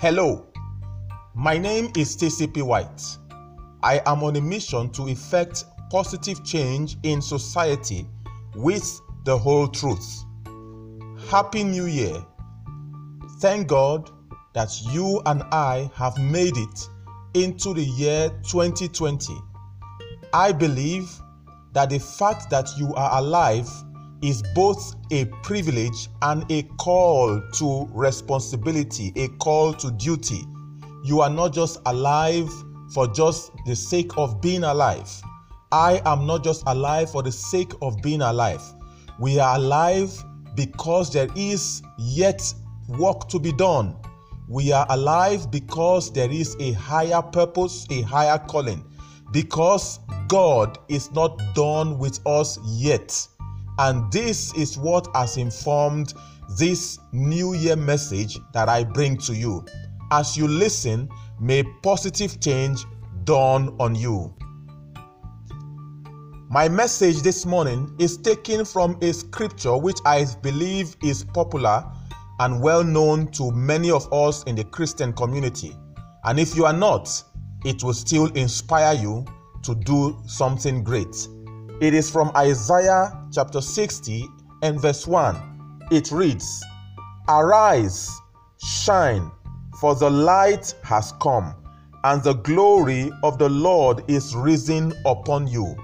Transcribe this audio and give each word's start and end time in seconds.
Hello, 0.00 0.46
my 1.34 1.58
name 1.58 1.90
is 1.96 2.16
TCP 2.16 2.62
White. 2.62 3.02
I 3.82 4.00
am 4.06 4.22
on 4.22 4.36
a 4.36 4.40
mission 4.40 4.90
to 4.90 5.08
effect 5.08 5.64
positive 5.90 6.44
change 6.44 6.96
in 7.02 7.20
society 7.20 8.06
with 8.54 9.00
the 9.24 9.36
whole 9.36 9.66
truth. 9.66 10.24
Happy 11.28 11.64
New 11.64 11.86
Year. 11.86 12.24
Thank 13.40 13.66
God 13.66 14.08
that 14.54 14.70
you 14.92 15.20
and 15.26 15.42
I 15.50 15.90
have 15.96 16.16
made 16.16 16.56
it 16.56 16.88
into 17.34 17.74
the 17.74 17.82
year 17.82 18.30
2020. 18.48 19.34
I 20.32 20.52
believe 20.52 21.10
that 21.72 21.90
the 21.90 21.98
fact 21.98 22.50
that 22.50 22.70
you 22.78 22.94
are 22.94 23.18
alive 23.18 23.68
is 24.22 24.42
both 24.54 24.94
a 25.10 25.26
privilege 25.42 26.08
and 26.22 26.44
a 26.50 26.62
call 26.78 27.40
to 27.54 27.88
responsibility, 27.92 29.12
a 29.16 29.28
call 29.38 29.72
to 29.74 29.90
duty. 29.92 30.42
You 31.04 31.20
are 31.20 31.30
not 31.30 31.52
just 31.52 31.80
alive 31.86 32.50
for 32.92 33.06
just 33.06 33.52
the 33.66 33.76
sake 33.76 34.16
of 34.16 34.40
being 34.40 34.64
alive. 34.64 35.10
I 35.70 36.00
am 36.06 36.26
not 36.26 36.42
just 36.42 36.62
alive 36.66 37.10
for 37.10 37.22
the 37.22 37.32
sake 37.32 37.72
of 37.82 38.00
being 38.02 38.22
alive. 38.22 38.62
We 39.18 39.38
are 39.38 39.56
alive 39.56 40.12
because 40.54 41.12
there 41.12 41.28
is 41.36 41.82
yet 41.98 42.42
work 42.88 43.28
to 43.28 43.38
be 43.38 43.52
done. 43.52 43.96
We 44.48 44.72
are 44.72 44.86
alive 44.88 45.50
because 45.50 46.10
there 46.10 46.30
is 46.30 46.56
a 46.58 46.72
higher 46.72 47.20
purpose, 47.20 47.86
a 47.90 48.00
higher 48.02 48.38
calling, 48.38 48.82
because 49.30 50.00
God 50.26 50.78
is 50.88 51.12
not 51.12 51.40
done 51.54 51.98
with 51.98 52.26
us 52.26 52.58
yet. 52.64 53.28
And 53.78 54.10
this 54.12 54.52
is 54.54 54.76
what 54.76 55.06
has 55.14 55.36
informed 55.36 56.14
this 56.58 56.98
New 57.12 57.54
Year 57.54 57.76
message 57.76 58.38
that 58.52 58.68
I 58.68 58.82
bring 58.84 59.16
to 59.18 59.34
you. 59.34 59.64
As 60.10 60.36
you 60.36 60.48
listen, 60.48 61.08
may 61.40 61.62
positive 61.82 62.40
change 62.40 62.84
dawn 63.24 63.76
on 63.78 63.94
you. 63.94 64.34
My 66.50 66.68
message 66.68 67.20
this 67.20 67.44
morning 67.44 67.94
is 67.98 68.16
taken 68.16 68.64
from 68.64 68.96
a 69.02 69.12
scripture 69.12 69.76
which 69.76 69.98
I 70.06 70.24
believe 70.42 70.96
is 71.02 71.22
popular 71.22 71.84
and 72.40 72.62
well 72.62 72.82
known 72.82 73.30
to 73.32 73.50
many 73.50 73.90
of 73.90 74.10
us 74.12 74.44
in 74.44 74.56
the 74.56 74.64
Christian 74.64 75.12
community. 75.12 75.76
And 76.24 76.40
if 76.40 76.56
you 76.56 76.64
are 76.64 76.72
not, 76.72 77.22
it 77.64 77.82
will 77.84 77.92
still 77.92 78.26
inspire 78.32 78.94
you 78.94 79.26
to 79.62 79.74
do 79.74 80.18
something 80.26 80.82
great. 80.82 81.28
It 81.80 81.94
is 81.94 82.10
from 82.10 82.32
Isaiah 82.34 83.12
chapter 83.32 83.60
60 83.60 84.26
and 84.62 84.80
verse 84.80 85.06
1. 85.06 85.86
It 85.90 86.10
reads, 86.10 86.64
Arise, 87.28 88.10
shine, 88.62 89.30
for 89.80 89.94
the 89.94 90.10
light 90.10 90.74
has 90.82 91.12
come, 91.20 91.54
and 92.04 92.22
the 92.22 92.34
glory 92.34 93.10
of 93.22 93.38
the 93.38 93.48
Lord 93.48 94.02
is 94.08 94.34
risen 94.34 94.92
upon 95.04 95.46
you. 95.46 95.76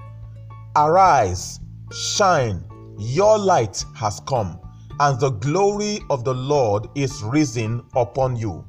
Arise, 0.75 1.59
shine, 1.91 2.63
your 2.97 3.37
light 3.37 3.83
has 3.95 4.19
come, 4.21 4.59
and 4.99 5.19
the 5.19 5.29
glory 5.29 5.99
of 6.09 6.23
the 6.23 6.33
Lord 6.33 6.87
is 6.95 7.21
risen 7.23 7.83
upon 7.95 8.35
you. 8.35 8.65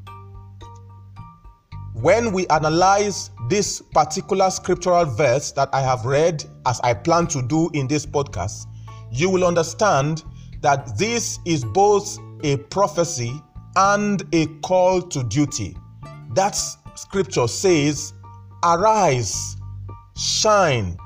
When 1.95 2.33
we 2.33 2.47
analyze 2.49 3.31
this 3.49 3.81
particular 3.93 4.51
scriptural 4.51 5.05
verse 5.05 5.53
that 5.53 5.69
I 5.73 5.81
have 5.81 6.05
read, 6.05 6.45
as 6.67 6.81
I 6.81 6.95
plan 6.95 7.27
to 7.29 7.43
do 7.43 7.71
in 7.75 7.87
this 7.87 8.05
podcast, 8.05 8.67
you 9.11 9.31
will 9.31 9.45
understand 9.45 10.25
that 10.63 10.99
this 10.99 11.39
is 11.45 11.65
both 11.65 12.19
a 12.43 12.57
prophecy 12.57 13.33
and 13.77 14.23
a 14.33 14.47
call 14.63 15.03
to 15.03 15.23
duty. 15.25 15.77
That 16.35 16.53
scripture 16.97 17.47
says, 17.47 18.13
Arise, 18.65 19.57
shine. 20.17 20.97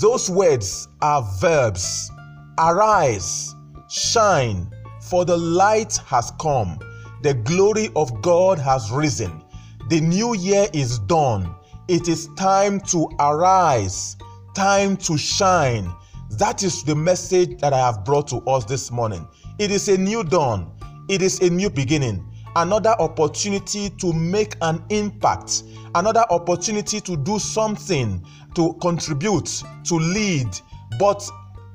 Those 0.00 0.30
words 0.30 0.88
are 1.00 1.22
verbs. 1.40 2.10
Arise, 2.58 3.54
shine, 3.88 4.70
for 5.00 5.24
the 5.24 5.36
light 5.36 5.96
has 6.06 6.32
come, 6.40 6.78
the 7.22 7.34
glory 7.34 7.88
of 7.96 8.22
God 8.22 8.58
has 8.58 8.90
risen. 8.90 9.42
The 9.88 10.00
new 10.00 10.34
year 10.34 10.68
is 10.72 10.98
done. 11.00 11.54
It 11.92 12.08
is 12.08 12.28
time 12.36 12.80
to 12.86 13.06
arise, 13.20 14.16
time 14.54 14.96
to 14.96 15.18
shine. 15.18 15.94
That 16.38 16.62
is 16.62 16.82
the 16.84 16.94
message 16.94 17.60
that 17.60 17.74
I 17.74 17.78
have 17.80 18.02
brought 18.02 18.28
to 18.28 18.38
us 18.46 18.64
this 18.64 18.90
morning. 18.90 19.28
It 19.58 19.70
is 19.70 19.90
a 19.90 19.98
new 19.98 20.24
dawn, 20.24 20.72
it 21.10 21.20
is 21.20 21.40
a 21.40 21.50
new 21.50 21.68
beginning, 21.68 22.26
another 22.56 22.96
opportunity 22.98 23.90
to 23.90 24.10
make 24.14 24.54
an 24.62 24.82
impact, 24.88 25.64
another 25.94 26.24
opportunity 26.30 26.98
to 27.02 27.14
do 27.14 27.38
something, 27.38 28.24
to 28.54 28.72
contribute, 28.80 29.62
to 29.84 29.96
lead. 29.96 30.48
But 30.98 31.22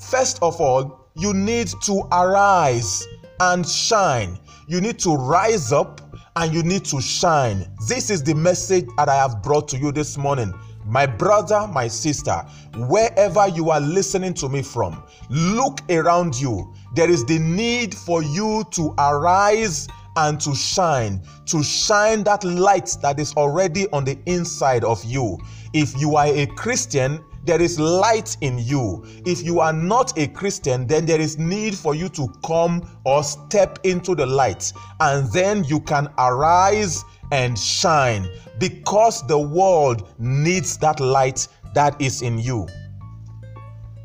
first 0.02 0.40
of 0.42 0.60
all, 0.60 1.12
you 1.16 1.32
need 1.32 1.68
to 1.84 2.08
arise 2.12 3.06
and 3.40 3.70
shine. 3.70 4.40
You 4.68 4.82
need 4.82 4.98
to 4.98 5.16
rise 5.16 5.72
up 5.72 6.02
and 6.38 6.54
you 6.54 6.62
need 6.62 6.86
to 6.86 7.02
shine. 7.02 7.66
This 7.88 8.12
is 8.12 8.22
the 8.22 8.36
message 8.36 8.86
that 8.96 9.10
I 9.10 9.16
have 9.16 9.42
brought 9.42 9.68
to 9.70 9.78
you 9.78 9.92
this 9.92 10.20
morning. 10.20 10.54
My 10.86 11.08
brother, 11.08 11.68
my 11.68 11.88
sister, 11.88 12.46
wherever 12.76 13.48
you 13.48 13.72
are 13.72 13.80
listening 13.80 14.36
to 14.36 14.48
me 14.48 14.62
from, 14.62 15.04
look 15.32 15.82
around 15.90 16.40
you. 16.40 16.72
There 16.94 17.10
is 17.10 17.26
the 17.26 17.40
need 17.40 17.96
for 17.96 18.22
you 18.22 18.64
to 18.72 18.94
arise 19.00 19.88
and 20.16 20.40
to 20.42 20.54
shine, 20.54 21.22
to 21.48 21.64
shine 21.64 22.24
that 22.26 22.44
light 22.44 22.96
that 23.02 23.20
is 23.20 23.34
already 23.34 23.90
on 23.90 24.06
the 24.06 24.20
inside 24.28 24.84
of 24.84 25.04
you. 25.04 25.40
If 25.74 26.00
you 26.00 26.18
are 26.18 26.28
a 26.28 26.46
Christian, 26.46 27.24
there 27.48 27.62
is 27.62 27.80
light 27.80 28.36
in 28.42 28.60
you. 28.60 29.04
If 29.26 29.42
you 29.42 29.62
are 29.62 29.74
not 29.74 30.18
a 30.18 30.28
Christian, 30.28 30.86
then 30.86 31.06
there 31.06 31.20
is 31.20 31.38
need 31.38 31.76
for 31.76 31.96
you 31.96 32.10
to 32.10 32.28
come 32.46 32.88
or 33.06 33.24
step 33.24 33.80
into 33.84 34.14
the 34.14 34.26
light, 34.26 34.72
and 35.00 35.32
then 35.32 35.64
you 35.64 35.80
can 35.80 36.10
arise 36.18 37.04
and 37.32 37.58
shine 37.58 38.28
because 38.60 39.26
the 39.28 39.40
world 39.40 40.14
needs 40.20 40.78
that 40.80 41.00
light 41.00 41.48
that 41.74 42.00
is 42.02 42.22
in 42.22 42.38
you. 42.38 42.68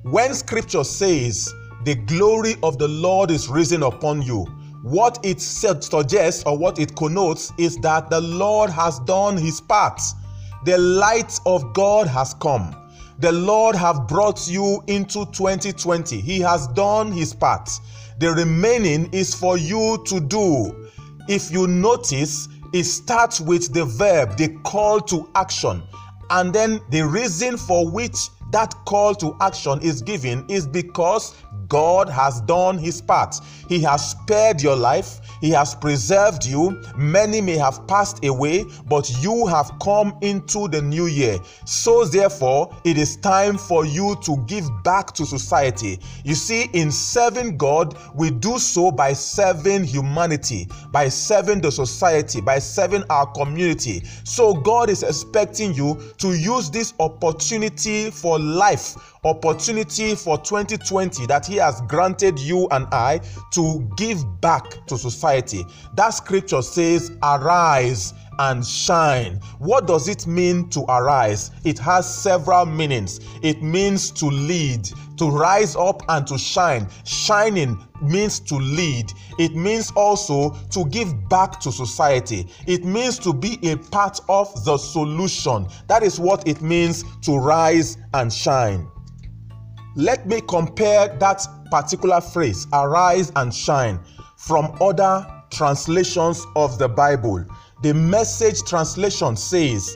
When 0.04 0.34
scripture 0.34 0.84
says, 0.84 1.53
The 1.84 1.97
glory 1.97 2.54
of 2.62 2.78
the 2.78 2.88
Lord 2.88 3.30
is 3.30 3.48
risen 3.48 3.82
upon 3.82 4.22
you, 4.22 4.44
what 4.82 5.19
it 5.24 5.41
suggests 5.41 6.44
or 6.44 6.56
what 6.56 6.78
it 6.78 6.94
connotes 6.97 7.53
is 7.59 7.76
that 7.78 8.10
the 8.10 8.20
Lord 8.20 8.70
has 8.70 8.98
done 9.00 9.36
his 9.36 9.60
part. 9.60 10.00
The 10.64 10.78
light 10.78 11.41
of 11.44 11.72
God 11.72 12.06
has 12.06 12.34
come 12.34 12.76
the 13.18 13.32
Lord 13.32 13.76
have 13.76 14.08
brought 14.08 14.48
you 14.48 14.82
into 14.86 15.26
2020. 15.26 16.20
He 16.20 16.40
has 16.40 16.66
done 16.68 17.12
his 17.12 17.34
part. 17.34 17.70
The 18.18 18.32
remaining 18.32 19.08
is 19.12 19.34
for 19.34 19.56
you 19.56 20.02
to 20.06 20.20
do. 20.20 20.88
If 21.28 21.50
you 21.50 21.66
notice, 21.66 22.48
it 22.72 22.84
starts 22.84 23.40
with 23.40 23.72
the 23.72 23.84
verb, 23.84 24.36
the 24.36 24.48
call 24.64 25.00
to 25.02 25.30
action. 25.34 25.82
And 26.30 26.52
then 26.52 26.80
the 26.90 27.02
reason 27.02 27.56
for 27.56 27.88
which 27.88 28.16
that 28.52 28.74
call 28.86 29.14
to 29.16 29.36
action 29.40 29.80
is 29.82 30.02
given 30.02 30.44
is 30.48 30.66
because 30.66 31.34
God 31.72 32.10
has 32.10 32.43
done 32.43 32.77
his 32.77 33.00
part. 33.00 33.34
He 33.66 33.81
has 33.81 34.10
spared 34.10 34.60
your 34.60 34.77
life, 34.77 35.21
he 35.41 35.49
has 35.53 35.75
preserved 35.75 36.44
you. 36.44 36.83
Many 36.99 37.41
may 37.41 37.56
have 37.56 37.87
passed 37.88 38.22
away, 38.27 38.66
but 38.87 39.10
you 39.22 39.47
have 39.47 39.72
come 39.83 40.19
into 40.21 40.69
the 40.69 40.83
new 40.83 41.06
year. 41.06 41.38
So, 41.65 42.05
therefore, 42.05 42.77
it 42.84 42.99
is 42.99 43.16
time 43.16 43.56
for 43.56 43.87
you 43.87 44.16
to 44.22 44.37
give 44.47 44.66
back 44.84 45.12
to 45.15 45.25
society. 45.25 45.99
You 46.25 46.34
see, 46.34 46.69
in 46.75 46.93
serving 46.93 47.56
God, 47.56 47.97
we 48.15 48.30
do 48.30 48.59
so 48.59 48.91
by 48.91 49.15
serving 49.15 49.84
humanity, 49.84 50.68
by 50.91 51.09
serving 51.09 51.63
the 51.63 51.72
society, 51.72 52.42
by 52.42 52.59
serving 52.59 53.04
our 53.09 53.25
community. 53.33 54.03
So, 54.25 54.53
God 54.53 54.91
is 54.91 55.03
expecting 55.03 55.72
you 55.72 55.98
to 56.18 56.34
use 56.34 56.68
this 56.68 56.92
opportunity 57.01 58.10
for 58.10 58.39
life 58.39 59.11
opportunity 59.24 60.16
for 60.16 60.36
2020 60.39 61.27
that 61.27 61.47
He 61.47 61.57
has 61.57 61.80
granted 61.83 62.39
you 62.41 62.66
and 62.72 62.86
I 62.91 63.21
to 63.53 63.89
give 63.97 64.41
back 64.41 64.84
to 64.86 64.98
society. 64.98 65.65
That 65.95 66.10
scripture 66.10 66.63
says, 66.63 67.13
Arise 67.22 68.15
and 68.41 68.66
shine. 68.66 69.36
What 69.59 69.86
does 69.86 70.09
it 70.09 70.27
mean 70.27 70.69
to 70.71 70.80
arise? 70.89 71.53
It 71.65 71.78
has 71.78 72.13
several 72.13 72.66
meanings. 72.66 73.21
It 73.42 73.63
means 73.63 74.10
to 74.13 74.27
lead, 74.27 74.89
to 75.19 75.30
rise 75.30 75.77
up 75.77 76.03
and 76.09 76.27
to 76.27 76.36
shine. 76.36 76.89
Shining 77.04 77.78
means 78.03 78.41
to 78.41 78.57
lead. 78.57 79.13
It 79.39 79.54
means 79.54 79.92
also 79.95 80.51
to 80.71 80.84
give 80.86 81.28
back 81.28 81.60
to 81.60 81.71
society. 81.71 82.48
It 82.66 82.84
means 82.84 83.18
to 83.21 83.33
be 83.33 83.59
a 83.71 83.77
part 83.77 84.18
of 84.28 84.65
the 84.65 84.78
solution. 84.78 85.68
That 85.86 86.03
is 86.03 86.18
what 86.18 86.48
it 86.48 86.60
means 86.60 87.04
to 87.22 87.36
rise 87.39 87.98
and 88.15 88.33
shine. 88.33 88.89
Let 89.94 90.27
me 90.27 90.41
compare 90.41 91.09
that 91.18 91.47
particular 91.71 92.21
phrase, 92.21 92.66
arise 92.72 93.30
and 93.36 93.54
shine, 93.54 94.00
from 94.39 94.77
other 94.80 95.27
translations 95.50 96.47
of 96.56 96.78
the 96.78 96.89
Bible. 96.89 97.44
The 97.83 97.92
message 97.92 98.62
translation 98.62 99.36
says, 99.36 99.94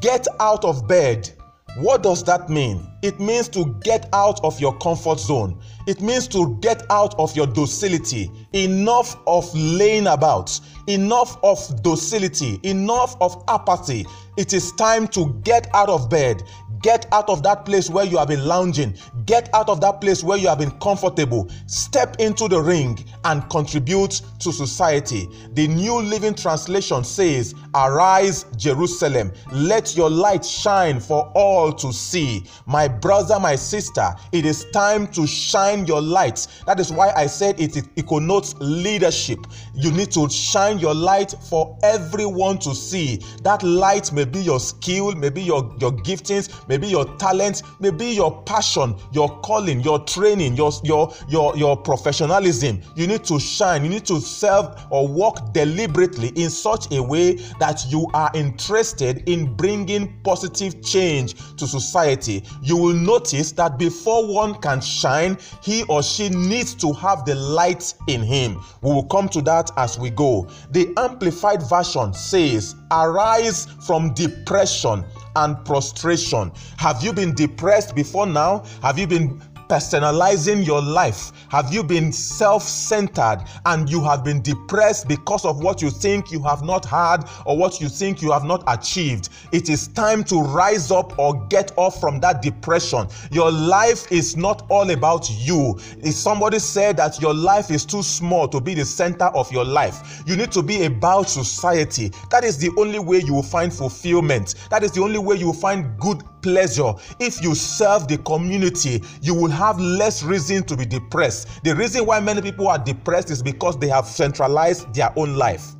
Get 0.00 0.26
out 0.38 0.64
of 0.64 0.86
bed. 0.86 1.30
What 1.76 2.02
does 2.02 2.22
that 2.24 2.48
mean? 2.48 2.86
It 3.02 3.18
means 3.18 3.48
to 3.50 3.76
get 3.82 4.08
out 4.12 4.40
of 4.44 4.60
your 4.60 4.76
comfort 4.78 5.18
zone. 5.18 5.60
It 5.88 6.00
means 6.00 6.28
to 6.28 6.56
get 6.60 6.88
out 6.90 7.14
of 7.18 7.34
your 7.36 7.48
docility. 7.48 8.30
Enough 8.52 9.16
of 9.26 9.52
laying 9.54 10.06
about, 10.06 10.58
enough 10.86 11.36
of 11.42 11.82
docility, 11.82 12.60
enough 12.62 13.16
of 13.20 13.42
apathy. 13.48 14.06
It 14.36 14.52
is 14.52 14.72
time 14.72 15.08
to 15.08 15.34
get 15.42 15.68
out 15.74 15.88
of 15.88 16.08
bed, 16.08 16.42
Get 16.82 17.06
out 17.12 17.28
of 17.28 17.44
that 17.44 17.64
place 17.64 17.88
where 17.88 18.04
you 18.04 18.18
have 18.18 18.28
been 18.28 18.44
lounging. 18.44 18.96
Get 19.24 19.48
out 19.54 19.68
of 19.68 19.80
that 19.82 20.00
place 20.00 20.24
where 20.24 20.36
you 20.36 20.48
have 20.48 20.58
been 20.58 20.72
comfortable. 20.80 21.48
Step 21.66 22.16
into 22.18 22.48
the 22.48 22.60
ring 22.60 22.98
and 23.24 23.48
contribute 23.50 24.20
to 24.40 24.52
society. 24.52 25.28
The 25.52 25.68
New 25.68 26.02
Living 26.02 26.34
Translation 26.34 27.04
says, 27.04 27.54
Arise, 27.74 28.46
Jerusalem, 28.56 29.32
let 29.52 29.96
your 29.96 30.10
light 30.10 30.44
shine 30.44 30.98
for 30.98 31.30
all 31.36 31.72
to 31.72 31.92
see. 31.92 32.44
My 32.66 32.88
brother, 33.00 33.38
my 33.40 33.56
sister, 33.56 34.14
it 34.32 34.44
is 34.44 34.66
time 34.72 35.06
to 35.08 35.26
shine 35.26 35.86
your 35.86 36.00
light. 36.00 36.46
That 36.66 36.80
is 36.80 36.92
why 36.92 37.12
I 37.16 37.26
said 37.26 37.60
it, 37.60 37.76
it 37.76 38.06
connotes 38.06 38.54
leadership. 38.60 39.38
You 39.74 39.90
need 39.90 40.10
to 40.12 40.28
shine 40.28 40.78
your 40.78 40.94
light 40.94 41.34
for 41.48 41.78
everyone 41.82 42.58
to 42.60 42.74
see. 42.74 43.20
That 43.42 43.62
light 43.62 44.12
may 44.12 44.24
be 44.24 44.40
your 44.40 44.60
skill, 44.60 45.12
maybe 45.12 45.42
your, 45.42 45.74
your 45.80 45.92
giftings, 45.92 46.66
maybe 46.68 46.86
your 46.88 47.04
talent, 47.16 47.62
maybe 47.80 48.06
your 48.06 48.42
passion, 48.44 48.96
your 49.12 49.40
calling, 49.40 49.80
your 49.80 50.00
training, 50.04 50.56
your 50.56 50.72
your 50.84 51.14
your 51.28 51.56
your 51.56 51.76
professionalism. 51.76 52.80
You 52.96 53.06
need 53.06 53.24
to 53.24 53.38
shine. 53.38 53.84
You 53.84 53.90
need 53.90 54.06
to 54.06 54.20
serve 54.20 54.76
or 54.90 55.08
work 55.08 55.52
deliberately 55.52 56.28
in 56.36 56.50
such 56.50 56.92
a 56.92 57.02
way 57.02 57.34
that 57.58 57.84
you 57.88 58.08
are 58.14 58.30
interested 58.34 59.28
in 59.28 59.54
bringing 59.54 60.20
positive 60.22 60.82
change 60.82 61.34
to 61.56 61.66
society. 61.66 62.44
You 62.62 62.76
will 62.82 62.94
notice 62.94 63.52
that 63.52 63.78
before 63.78 64.26
one 64.26 64.54
can 64.56 64.80
shine, 64.80 65.38
he 65.62 65.84
or 65.84 66.02
she 66.02 66.28
needs 66.28 66.74
to 66.74 66.92
have 66.94 67.24
the 67.24 67.34
light 67.34 67.94
in 68.08 68.22
him. 68.22 68.60
We 68.82 68.90
will 68.90 69.06
come 69.06 69.28
to 69.30 69.42
that 69.42 69.70
as 69.76 69.98
we 69.98 70.10
go. 70.10 70.48
The 70.70 70.92
amplified 70.96 71.62
version 71.62 72.12
says, 72.12 72.74
"Arise 72.90 73.66
from 73.86 74.12
depression." 74.14 75.04
and 75.36 75.64
prostration. 75.64 76.52
Have 76.76 77.02
you 77.02 77.12
been 77.12 77.34
depressed 77.34 77.94
before 77.94 78.26
now? 78.26 78.64
Have 78.82 78.98
you 78.98 79.06
been 79.06 79.40
personalizing 79.72 80.66
your 80.66 80.82
life? 80.82 81.32
Have 81.48 81.72
you 81.72 81.82
been 81.82 82.12
self 82.12 82.62
centered 82.62 83.42
and 83.64 83.88
you 83.88 84.04
have 84.04 84.22
been 84.22 84.42
depressed 84.42 85.08
because 85.08 85.46
of 85.46 85.62
what 85.62 85.80
you 85.80 85.88
think 85.88 86.30
you 86.30 86.42
have 86.42 86.62
not 86.62 86.84
had 86.84 87.24
or 87.46 87.56
what 87.56 87.80
you 87.80 87.88
think 87.88 88.20
you 88.20 88.32
have 88.32 88.44
not 88.44 88.62
achieved? 88.66 89.30
It 89.50 89.70
is 89.70 89.88
time 89.88 90.24
to 90.24 90.42
rise 90.42 90.90
up 90.90 91.18
or 91.18 91.46
get 91.46 91.72
off 91.78 91.98
from 91.98 92.20
that 92.20 92.42
depression. 92.42 93.06
Your 93.30 93.50
life 93.50 94.12
is 94.12 94.36
not 94.36 94.66
all 94.68 94.90
about 94.90 95.30
you. 95.30 95.78
If 96.02 96.16
somebody 96.16 96.58
said 96.58 96.98
that 96.98 97.18
your 97.22 97.32
life 97.32 97.70
is 97.70 97.86
too 97.86 98.02
small 98.02 98.48
to 98.48 98.60
be 98.60 98.74
the 98.74 98.84
center 98.84 99.26
of 99.34 99.50
your 99.50 99.64
life, 99.64 100.22
you 100.26 100.36
need 100.36 100.52
to 100.52 100.62
be 100.62 100.84
about 100.84 101.30
society. 101.30 102.12
That 102.30 102.44
is 102.44 102.58
the 102.58 102.70
only 102.76 102.98
way 102.98 103.20
you 103.20 103.32
will 103.32 103.42
find 103.42 103.72
fulfillment. 103.72 104.54
That 104.68 104.82
is 104.82 104.92
the 104.92 105.00
only 105.00 105.18
way 105.18 105.36
you 105.36 105.46
will 105.46 105.54
find 105.54 105.98
good 105.98 106.22
pleasure. 106.42 106.92
If 107.20 107.42
you 107.42 107.54
serve 107.54 108.08
the 108.08 108.18
community, 108.18 109.02
you 109.20 109.34
will 109.34 109.50
have 109.50 109.80
less 109.80 110.22
reason 110.22 110.64
to 110.64 110.76
be 110.76 110.84
depressed. 110.84 111.64
The 111.64 111.74
reason 111.74 112.04
why 112.04 112.20
many 112.20 112.42
people 112.42 112.68
are 112.68 112.78
depressed 112.78 113.30
is 113.30 113.42
because 113.42 113.78
they 113.78 113.88
have 113.88 114.06
centralized 114.06 114.92
their 114.94 115.12
own 115.16 115.36
life 115.36 115.74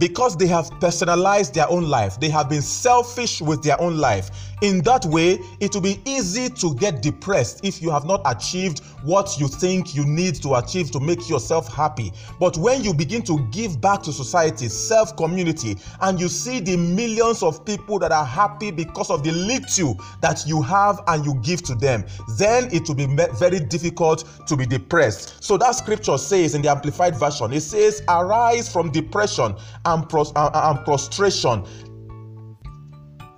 because 0.00 0.34
they 0.34 0.46
have 0.46 0.70
personalized 0.80 1.54
their 1.54 1.70
own 1.70 1.84
life, 1.88 2.18
they 2.18 2.30
have 2.30 2.48
been 2.48 2.62
selfish 2.62 3.40
with 3.42 3.62
their 3.62 3.78
own 3.80 3.98
life. 3.98 4.30
In 4.62 4.82
that 4.82 5.04
way, 5.06 5.38
it 5.60 5.74
will 5.74 5.80
be 5.80 6.00
easy 6.04 6.48
to 6.50 6.74
get 6.74 7.02
depressed 7.02 7.64
if 7.64 7.80
you 7.80 7.90
have 7.90 8.04
not 8.04 8.20
achieved 8.26 8.80
what 9.02 9.38
you 9.38 9.48
think 9.48 9.94
you 9.94 10.04
need 10.04 10.34
to 10.42 10.56
achieve 10.56 10.90
to 10.90 11.00
make 11.00 11.28
yourself 11.28 11.72
happy. 11.72 12.12
But 12.38 12.58
when 12.58 12.82
you 12.82 12.92
begin 12.92 13.22
to 13.22 13.38
give 13.50 13.80
back 13.80 14.02
to 14.02 14.12
society, 14.12 14.68
self 14.68 15.16
community, 15.16 15.76
and 16.02 16.20
you 16.20 16.28
see 16.28 16.60
the 16.60 16.76
millions 16.76 17.42
of 17.42 17.64
people 17.64 17.98
that 18.00 18.12
are 18.12 18.24
happy 18.24 18.70
because 18.70 19.10
of 19.10 19.24
the 19.24 19.32
little 19.32 19.98
that 20.20 20.46
you 20.46 20.60
have 20.62 21.00
and 21.06 21.24
you 21.24 21.34
give 21.42 21.62
to 21.62 21.74
them, 21.74 22.04
then 22.36 22.68
it 22.72 22.86
will 22.88 22.94
be 22.96 23.06
very 23.38 23.60
difficult 23.60 24.24
to 24.46 24.56
be 24.56 24.66
depressed. 24.66 25.42
So 25.42 25.56
that 25.56 25.74
scripture 25.74 26.18
says 26.18 26.54
in 26.54 26.62
the 26.62 26.70
Amplified 26.70 27.16
Version, 27.16 27.52
it 27.52 27.60
says, 27.62 28.02
Arise 28.08 28.70
from 28.70 28.90
depression 28.90 29.56
and, 29.84 30.08
pros- 30.08 30.32
and 30.36 30.84
prostration, 30.84 31.64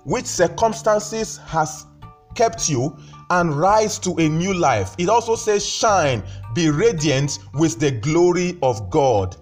which 0.03 0.25
circumstances 0.25 1.37
has 1.45 1.85
kept 2.35 2.69
you 2.69 2.97
and 3.29 3.53
rise 3.53 3.97
to 3.99 4.15
a 4.19 4.29
new 4.29 4.53
life. 4.53 4.95
It 4.97 5.09
also 5.09 5.35
says, 5.35 5.65
Shine, 5.65 6.23
be 6.53 6.69
radiant 6.69 7.39
with 7.53 7.79
the 7.79 7.91
glory 7.91 8.57
of 8.61 8.89
God. 8.89 9.35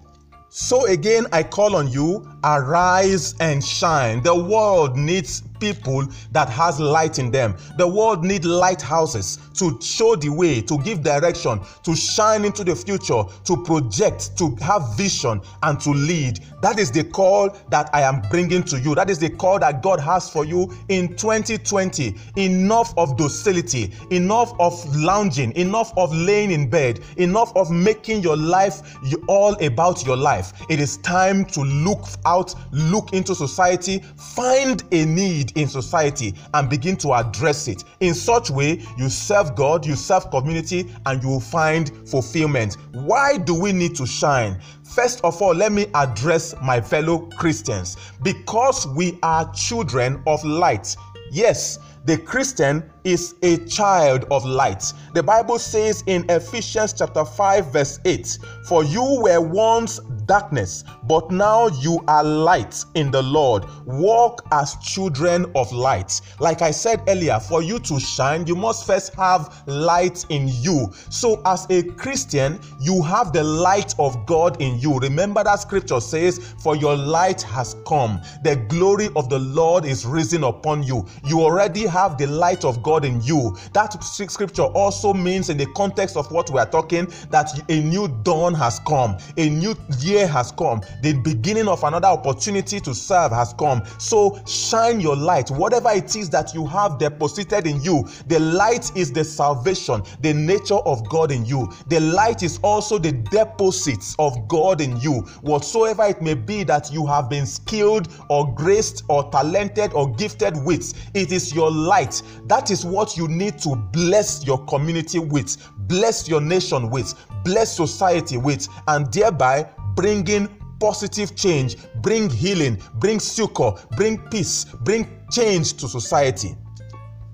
So 0.48 0.86
again, 0.86 1.26
I 1.32 1.42
call 1.42 1.76
on 1.76 1.90
you, 1.90 2.28
arise 2.44 3.34
and 3.40 3.64
shine. 3.64 4.22
The 4.22 4.34
world 4.34 4.96
needs 4.96 5.42
people 5.62 6.04
that 6.32 6.48
has 6.48 6.80
light 6.80 7.20
in 7.20 7.30
them. 7.30 7.56
The 7.78 7.86
world 7.86 8.24
need 8.24 8.44
lighthouses 8.44 9.38
to 9.54 9.80
show 9.80 10.16
the 10.16 10.28
way, 10.28 10.60
to 10.62 10.76
give 10.78 11.04
direction, 11.04 11.60
to 11.84 11.94
shine 11.94 12.44
into 12.44 12.64
the 12.64 12.74
future, 12.74 13.22
to 13.44 13.62
project, 13.62 14.36
to 14.38 14.56
have 14.56 14.96
vision 14.96 15.40
and 15.62 15.80
to 15.80 15.90
lead. 15.90 16.40
That 16.62 16.80
is 16.80 16.90
the 16.90 17.04
call 17.04 17.50
that 17.70 17.90
I 17.92 18.02
am 18.02 18.22
bringing 18.22 18.64
to 18.64 18.80
you. 18.80 18.96
That 18.96 19.08
is 19.08 19.20
the 19.20 19.30
call 19.30 19.60
that 19.60 19.82
God 19.82 20.00
has 20.00 20.28
for 20.28 20.44
you 20.44 20.74
in 20.88 21.16
2020. 21.16 22.16
Enough 22.36 22.92
of 22.96 23.16
docility, 23.16 23.92
enough 24.10 24.52
of 24.58 24.74
lounging, 24.96 25.52
enough 25.54 25.92
of 25.96 26.12
laying 26.12 26.50
in 26.50 26.68
bed, 26.68 26.98
enough 27.18 27.54
of 27.54 27.70
making 27.70 28.22
your 28.22 28.36
life 28.36 28.96
all 29.28 29.54
about 29.64 30.04
your 30.04 30.16
life. 30.16 30.52
It 30.68 30.80
is 30.80 30.96
time 30.98 31.44
to 31.46 31.60
look 31.60 32.02
out, 32.26 32.31
look 32.72 33.12
into 33.12 33.34
society, 33.34 34.02
find 34.16 34.82
a 34.92 35.04
need 35.04 35.56
in 35.56 35.68
society 35.68 36.34
and 36.54 36.68
begin 36.68 36.96
to 36.96 37.12
address 37.12 37.68
it. 37.68 37.84
In 38.00 38.14
such 38.14 38.50
way, 38.50 38.82
you 38.96 39.08
serve 39.08 39.54
God, 39.54 39.86
you 39.86 39.94
serve 39.94 40.30
community, 40.30 40.90
and 41.06 41.22
you 41.22 41.28
will 41.28 41.40
find 41.40 41.90
fulfillment. 42.08 42.76
Why 42.92 43.38
do 43.38 43.54
we 43.54 43.72
need 43.72 43.94
to 43.96 44.06
shine? 44.06 44.60
First 44.82 45.20
of 45.24 45.40
all, 45.40 45.54
let 45.54 45.72
me 45.72 45.86
address 45.94 46.54
my 46.62 46.80
fellow 46.80 47.28
Christians. 47.38 47.96
Because 48.22 48.86
we 48.86 49.18
are 49.22 49.50
children 49.52 50.22
of 50.26 50.44
light. 50.44 50.96
Yes, 51.30 51.78
the 52.04 52.18
Christian 52.18 52.90
is 53.04 53.36
a 53.42 53.58
child 53.66 54.26
of 54.30 54.44
light. 54.44 54.92
The 55.14 55.22
Bible 55.22 55.58
says 55.58 56.02
in 56.06 56.28
Ephesians 56.28 56.92
chapter 56.92 57.24
5 57.24 57.72
verse 57.72 58.00
8, 58.04 58.38
"For 58.66 58.82
you 58.82 59.20
were 59.22 59.40
once 59.40 60.00
darkness, 60.32 60.84
but 61.04 61.30
now 61.30 61.68
you 61.86 62.02
are 62.08 62.24
light 62.24 62.84
in 62.94 63.10
the 63.10 63.22
Lord. 63.22 63.66
Walk 63.84 64.34
as 64.50 64.76
children 64.76 65.44
of 65.54 65.70
light." 65.72 66.20
Like 66.40 66.62
I 66.62 66.70
said 66.70 67.02
earlier, 67.06 67.38
for 67.38 67.60
you 67.62 67.78
to 67.80 68.00
shine, 68.00 68.46
you 68.46 68.56
must 68.56 68.86
first 68.86 69.14
have 69.14 69.42
light 69.66 70.24
in 70.30 70.48
you. 70.66 70.90
So 71.10 71.42
as 71.44 71.66
a 71.68 71.82
Christian, 71.82 72.58
you 72.80 73.02
have 73.02 73.32
the 73.32 73.44
light 73.44 73.94
of 73.98 74.24
God 74.24 74.60
in 74.62 74.78
you. 74.80 74.98
Remember 74.98 75.44
that 75.44 75.60
scripture 75.60 76.00
says, 76.00 76.40
"For 76.64 76.76
your 76.76 76.96
light 76.96 77.42
has 77.42 77.76
come. 77.86 78.20
The 78.42 78.56
glory 78.74 79.10
of 79.16 79.28
the 79.28 79.38
Lord 79.38 79.84
is 79.84 80.06
risen 80.06 80.44
upon 80.44 80.82
you." 80.82 81.04
You 81.24 81.42
already 81.42 81.86
have 81.86 82.16
the 82.16 82.26
light 82.26 82.64
of 82.64 82.82
God 82.82 83.04
in 83.04 83.20
you. 83.22 83.54
That 83.74 84.02
scripture 84.02 84.68
also 84.82 85.12
means, 85.12 85.50
in 85.50 85.58
the 85.58 85.66
context 85.76 86.16
of 86.16 86.30
what 86.30 86.50
we 86.50 86.58
are 86.58 86.70
talking, 86.78 87.06
that 87.30 87.48
a 87.68 87.80
new 87.80 88.08
dawn 88.22 88.54
has 88.54 88.80
come, 88.86 89.16
a 89.36 89.48
new 89.48 89.74
year 90.00 90.21
has 90.26 90.52
come, 90.52 90.82
the 91.02 91.14
beginning 91.22 91.68
of 91.68 91.82
another 91.84 92.08
opportunity 92.08 92.80
to 92.80 92.94
serve 92.94 93.32
has 93.32 93.52
come. 93.54 93.82
So 93.98 94.40
shine 94.46 95.00
your 95.00 95.16
light, 95.16 95.50
whatever 95.50 95.90
it 95.90 96.14
is 96.16 96.30
that 96.30 96.54
you 96.54 96.66
have 96.66 96.98
deposited 96.98 97.66
in 97.66 97.82
you. 97.82 98.08
The 98.26 98.38
light 98.38 98.94
is 98.96 99.12
the 99.12 99.24
salvation, 99.24 100.02
the 100.20 100.32
nature 100.32 100.74
of 100.74 101.08
God 101.08 101.32
in 101.32 101.44
you. 101.44 101.70
The 101.88 102.00
light 102.00 102.42
is 102.42 102.58
also 102.62 102.98
the 102.98 103.12
deposits 103.12 104.14
of 104.18 104.48
God 104.48 104.80
in 104.80 104.98
you. 105.00 105.20
Whatsoever 105.42 106.04
it 106.04 106.22
may 106.22 106.34
be 106.34 106.64
that 106.64 106.92
you 106.92 107.06
have 107.06 107.28
been 107.28 107.46
skilled 107.46 108.08
or 108.28 108.54
graced 108.54 109.04
or 109.08 109.30
talented 109.30 109.92
or 109.92 110.12
gifted 110.14 110.54
with, 110.64 110.92
it 111.14 111.32
is 111.32 111.54
your 111.54 111.70
light. 111.70 112.22
That 112.46 112.70
is 112.70 112.84
what 112.84 113.16
you 113.16 113.28
need 113.28 113.58
to 113.60 113.76
bless 113.92 114.46
your 114.46 114.64
community 114.66 115.18
with, 115.18 115.56
bless 115.88 116.28
your 116.28 116.40
nation 116.40 116.90
with, 116.90 117.14
bless 117.44 117.76
society 117.76 118.36
with, 118.36 118.68
and 118.88 119.12
thereby 119.12 119.68
bringing 119.94 120.48
positive 120.80 121.36
change, 121.36 121.76
bring 122.02 122.28
healing, 122.28 122.76
bring 122.94 123.20
succor, 123.20 123.72
bring 123.96 124.18
peace, 124.30 124.64
bring 124.82 125.06
change 125.30 125.74
to 125.74 125.88
society. 125.88 126.56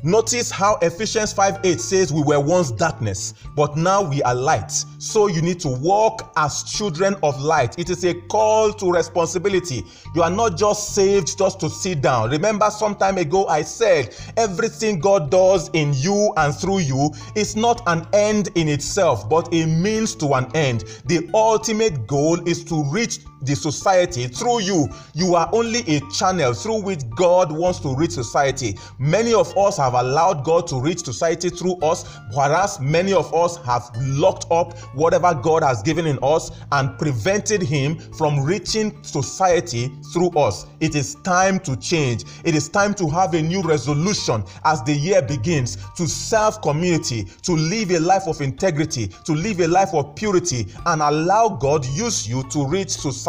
Notice 0.05 0.53
how 0.53 0.77
Ephesians 0.81 1.33
5 1.33 1.59
8 1.65 1.81
says 1.81 2.13
we 2.13 2.23
were 2.23 2.39
once 2.39 2.71
darkness, 2.71 3.35
but 3.57 3.77
now 3.77 4.01
we 4.01 4.23
are 4.23 4.35
light. 4.35 4.71
So 4.99 5.27
you 5.27 5.43
need 5.43 5.59
to 5.61 5.69
walk 5.69 6.33
as 6.37 6.63
children 6.63 7.17
of 7.25 7.41
light. 7.41 7.77
It 7.81 7.91
is 7.91 8.05
a 8.05 8.15
call 8.15 8.73
to 8.75 8.93
responsibility. 8.93 9.83
You 10.15 10.23
are 10.23 10.31
not 10.31 10.57
just 10.57 10.95
saved 10.95 11.37
just 11.37 11.59
to 11.61 11.69
sit 11.69 12.01
down. 12.01 12.31
Remember, 12.31 12.71
some 12.71 12.95
time 12.95 13.19
ago 13.19 13.49
I 13.49 13.63
said 13.63 14.15
everything 14.37 15.01
God 15.01 15.33
does 15.33 15.69
in 15.73 15.93
you 15.95 16.33
and 16.37 16.55
through 16.55 16.79
you 16.79 17.11
is 17.35 17.57
not 17.57 17.83
an 17.89 18.07
end 18.13 18.51
in 18.55 18.69
itself, 18.69 19.29
but 19.29 19.53
a 19.53 19.67
means 19.67 20.15
to 20.17 20.35
an 20.35 20.47
end. 20.55 20.85
The 21.07 21.29
ultimate 21.35 22.07
goal 22.07 22.47
is 22.49 22.63
to 22.67 22.85
reach 22.85 23.19
the 23.43 23.55
society 23.55 24.27
through 24.27 24.61
you. 24.63 24.89
You 25.15 25.35
are 25.35 25.49
only 25.53 25.81
a 25.81 26.01
channel 26.11 26.53
through 26.53 26.83
which 26.83 27.01
God 27.11 27.53
wants 27.53 27.79
to 27.81 27.95
reach 27.95 28.13
society. 28.13 28.77
Many 28.99 29.35
of 29.35 29.57
us 29.57 29.77
have 29.77 29.95
allowed 29.95 30.45
God 30.45 30.67
to 30.69 30.81
reach 30.81 31.05
society 31.05 31.51
through 31.51 31.77
us, 31.77 32.05
whereas 32.35 32.81
many 32.81 33.13
of 33.13 33.33
us 33.35 33.57
have 33.59 33.91
locked 34.01 34.47
up 34.51 34.79
whatever 34.95 35.35
God 35.35 35.63
has 35.63 35.83
given 35.83 36.07
in 36.07 36.19
us 36.23 36.51
and 36.73 36.99
prevented 36.99 37.63
Him 37.63 37.99
from 37.99 38.41
reaching 38.43 39.03
society 39.03 39.91
through 40.13 40.31
us. 40.31 40.67
It 40.81 40.95
is 40.95 41.17
time 41.17 41.61
to 41.61 41.77
change. 41.77 42.25
It 42.45 42.55
is 42.55 42.69
time 42.69 42.95
to 42.95 43.09
have 43.09 43.35
a 43.35 43.43
new 43.43 43.63
resolution 43.63 44.45
as 44.65 44.83
the 44.83 44.95
year 44.95 45.23
begins 45.23 45.77
to 45.97 46.07
serve 46.07 46.61
community, 46.63 47.25
to 47.43 47.53
live 47.53 47.91
a 47.91 48.01
life 48.01 48.27
of 48.27 48.41
integrity, 48.41 49.09
to 49.25 49.33
live 49.33 49.61
a 49.61 49.69
life 49.69 49.95
of 49.95 50.15
purity, 50.15 50.67
and 50.87 51.03
allow 51.03 51.49
God 51.49 51.85
use 51.87 52.29
you 52.29 52.43
to 52.51 52.67
reach 52.67 52.91
society. 52.91 53.28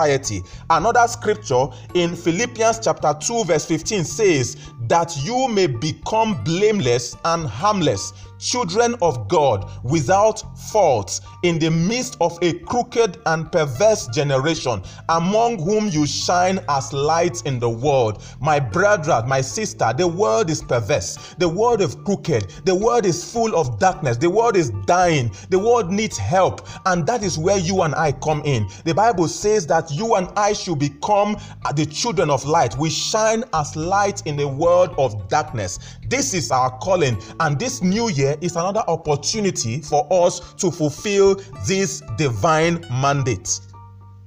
Another 0.70 1.08
scripture 1.08 1.68
in 1.94 2.16
Philippians 2.16 2.80
chapter 2.80 3.14
2 3.20 3.44
verse 3.46 3.66
15 3.66 4.04
says 4.04 4.58
that 4.88 5.16
you 5.24 5.48
may 5.48 5.68
become 5.68 6.44
blameless 6.44 7.16
and 7.26 7.46
harmless 7.46 8.14
children 8.40 8.96
of 9.02 9.28
God 9.28 9.70
without 9.84 10.44
fault 10.72 11.22
in 11.44 11.60
the 11.60 11.70
midst 11.70 12.18
of 12.22 12.38
a 12.42 12.54
crooked 12.60 13.18
and 13.26 13.52
perverse 13.52 14.08
generation, 14.08 14.82
among 15.10 15.60
whom 15.60 15.90
you 15.90 16.06
shine 16.06 16.60
as 16.70 16.92
lights 16.94 17.42
in 17.44 17.60
the 17.60 17.70
world. 17.70 18.24
My 18.42 18.60
brother, 18.60 19.24
my 19.28 19.42
sister, 19.42 19.94
the 19.96 20.08
world 20.08 20.50
is 20.50 20.62
perverse. 20.62 21.36
The 21.38 21.48
world 21.50 21.82
is 21.82 21.96
crooked. 21.96 22.50
The 22.66 22.76
world 22.76 23.06
is 23.06 23.32
full 23.32 23.56
of 23.56 23.80
darkness. 23.80 24.18
The 24.18 24.30
world 24.30 24.56
is 24.56 24.72
dying. 24.86 25.32
The 25.50 25.60
world 25.60 25.92
needs 25.92 26.18
help. 26.18 26.68
And 26.86 27.06
that 27.08 27.24
is 27.24 27.38
where 27.38 27.58
you 27.58 27.82
and 27.82 27.94
I 27.96 28.12
come 28.14 28.42
in. 28.46 28.68
The 28.86 28.94
Bible 28.94 29.28
says 29.28 29.68
that 29.68 29.92
you 29.92 30.16
and 30.16 30.28
I 30.36 30.54
should 30.54 30.80
become 30.80 31.38
the 31.76 31.86
children 31.86 32.30
of 32.30 32.46
light. 32.46 32.78
We 32.78 32.90
shine 32.90 33.44
as 33.54 33.76
light 33.76 34.26
in 34.26 34.40
a 34.40 34.48
world 34.48 34.94
of 34.98 35.28
darkness. 35.28 35.80
This 36.08 36.34
is 36.34 36.52
our 36.52 36.78
calling. 36.80 37.22
And 37.40 37.60
this 37.60 37.82
new 37.82 38.10
year, 38.10 38.29
is 38.42 38.56
another 38.56 38.84
opportunity 38.88 39.82
for 39.82 40.08
us 40.12 40.54
to 40.56 40.72
fulfill 40.72 41.36
this 41.68 42.02
divine 42.18 42.86
mandate. 43.02 43.60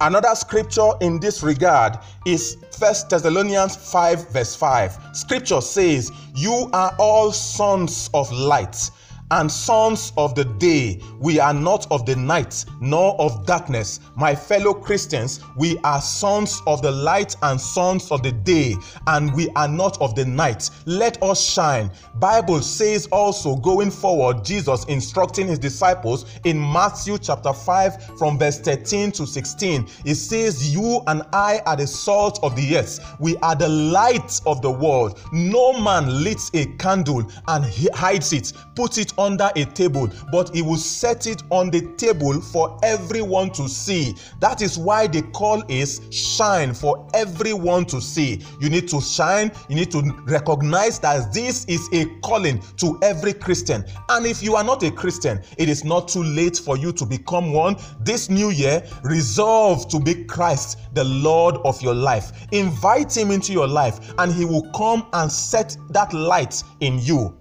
Another 0.01 0.35
scripture 0.35 0.91
in 1.01 1.21
this 1.21 1.45
regard 1.45 1.97
is 2.27 2.57
1 2.77 2.95
Thessalonians 3.09 3.77
5, 3.77 4.31
verse 4.31 4.57
5. 4.57 4.99
Scripture 5.13 5.61
says, 5.61 6.11
You 6.35 6.69
are 6.73 6.93
all 6.99 7.31
sons 7.31 8.11
of 8.13 8.33
light 8.33 8.91
and 9.33 9.51
sons 9.51 10.13
of 10.17 10.35
the 10.35 10.45
day. 10.45 11.01
We 11.19 11.41
are 11.41 11.55
not 11.55 11.91
of 11.91 12.07
the 12.07 12.15
night 12.15 12.65
nor 12.81 13.21
of 13.21 13.47
darkness. 13.47 14.01
My 14.15 14.35
fellow 14.35 14.75
Christians, 14.75 15.41
we 15.57 15.79
are 15.79 16.01
sons 16.01 16.63
of 16.67 16.83
the 16.83 16.91
light 16.91 17.35
and 17.43 17.61
sons 17.61 18.11
of 18.11 18.23
the 18.23 18.33
day, 18.33 18.77
and 19.07 19.35
we 19.35 19.49
are 19.57 19.69
not 19.69 20.01
of 20.01 20.15
the 20.15 20.25
night. 20.25 20.69
Let 20.85 21.23
us 21.23 21.43
shine. 21.43 21.91
Bible 22.17 22.61
says 22.61 23.07
also 23.11 23.57
going 23.57 23.91
forward, 23.91 24.45
Jesus 24.45 24.85
instructing 24.85 25.49
his 25.49 25.59
disciples 25.59 26.27
in 26.45 26.61
Matthew 26.61 27.17
chapter 27.19 27.53
5 27.53 28.19
from 28.19 28.39
verse 28.39 28.61
13 28.61 29.13
to 29.13 29.27
16. 29.27 29.89
It 30.05 30.17
says, 30.17 30.75
You 30.75 31.03
and 31.07 31.23
I 31.33 31.63
are 31.65 31.77
the 31.77 31.87
salt 31.87 32.39
of 32.43 32.55
the 32.55 32.77
earth. 32.77 33.01
We 33.19 33.37
are 33.39 33.55
the 33.55 33.69
light 33.69 34.41
of 34.45 34.61
the 34.61 34.71
world. 34.71 35.21
No 35.33 35.73
man 35.81 36.23
lights 36.23 36.51
a 36.53 36.67
candle 36.77 37.25
and 37.49 37.65
hides 37.95 38.33
it, 38.35 38.53
puts 38.75 38.99
it 38.99 39.15
under 39.23 39.51
a 39.57 39.65
table, 39.65 40.11
but 40.31 40.55
he 40.55 40.63
will 40.63 40.77
set 40.77 41.27
it 41.27 41.43
on 41.51 41.71
the 41.71 41.83
table 41.97 42.41
for 42.41 42.79
everyone 42.83 43.51
to 43.53 43.69
see. 43.69 44.15
That 44.41 44.63
is 44.63 44.79
why 44.79 45.07
the 45.07 45.23
call 45.33 45.63
is 45.69 46.01
shine 46.11 46.75
for 46.75 47.09
everyone 47.15 47.87
to 47.87 48.01
see. 48.01 48.43
You 48.61 48.69
need 48.69 48.89
to 48.89 49.01
shine, 49.01 49.53
you 49.69 49.77
need 49.77 49.91
to 49.93 50.03
recognize 50.27 50.99
that 51.01 51.33
this 51.33 51.65
is 51.67 51.89
a 51.93 52.07
calling 52.21 52.61
to 52.79 52.99
every 53.03 53.33
Christian. 53.33 53.85
And 54.09 54.27
if 54.27 54.43
you 54.43 54.57
are 54.57 54.65
not 54.65 54.83
a 54.83 54.91
Christian, 54.91 55.41
it 55.59 55.69
is 55.69 55.85
not 55.85 56.09
too 56.09 56.23
late 56.23 56.57
for 56.59 56.77
you 56.77 56.93
to 56.93 57.07
become 57.07 57.53
one. 57.53 57.77
This 58.01 58.29
new 58.29 58.51
year, 58.51 58.83
resolve 59.05 59.89
to 59.91 60.01
be 60.01 60.25
Christ, 60.25 60.79
the 60.95 61.05
Lord 61.05 61.57
of 61.65 61.81
your 61.83 61.95
life. 61.95 62.33
Invite 62.53 63.17
him 63.17 63.31
into 63.31 63.53
your 63.53 63.69
life, 63.69 64.13
and 64.19 64.33
he 64.33 64.45
will 64.45 64.69
come 64.73 65.07
and 65.13 65.31
set 65.31 65.77
that 65.91 66.13
light 66.13 66.63
in 66.81 66.99
you. 66.99 67.37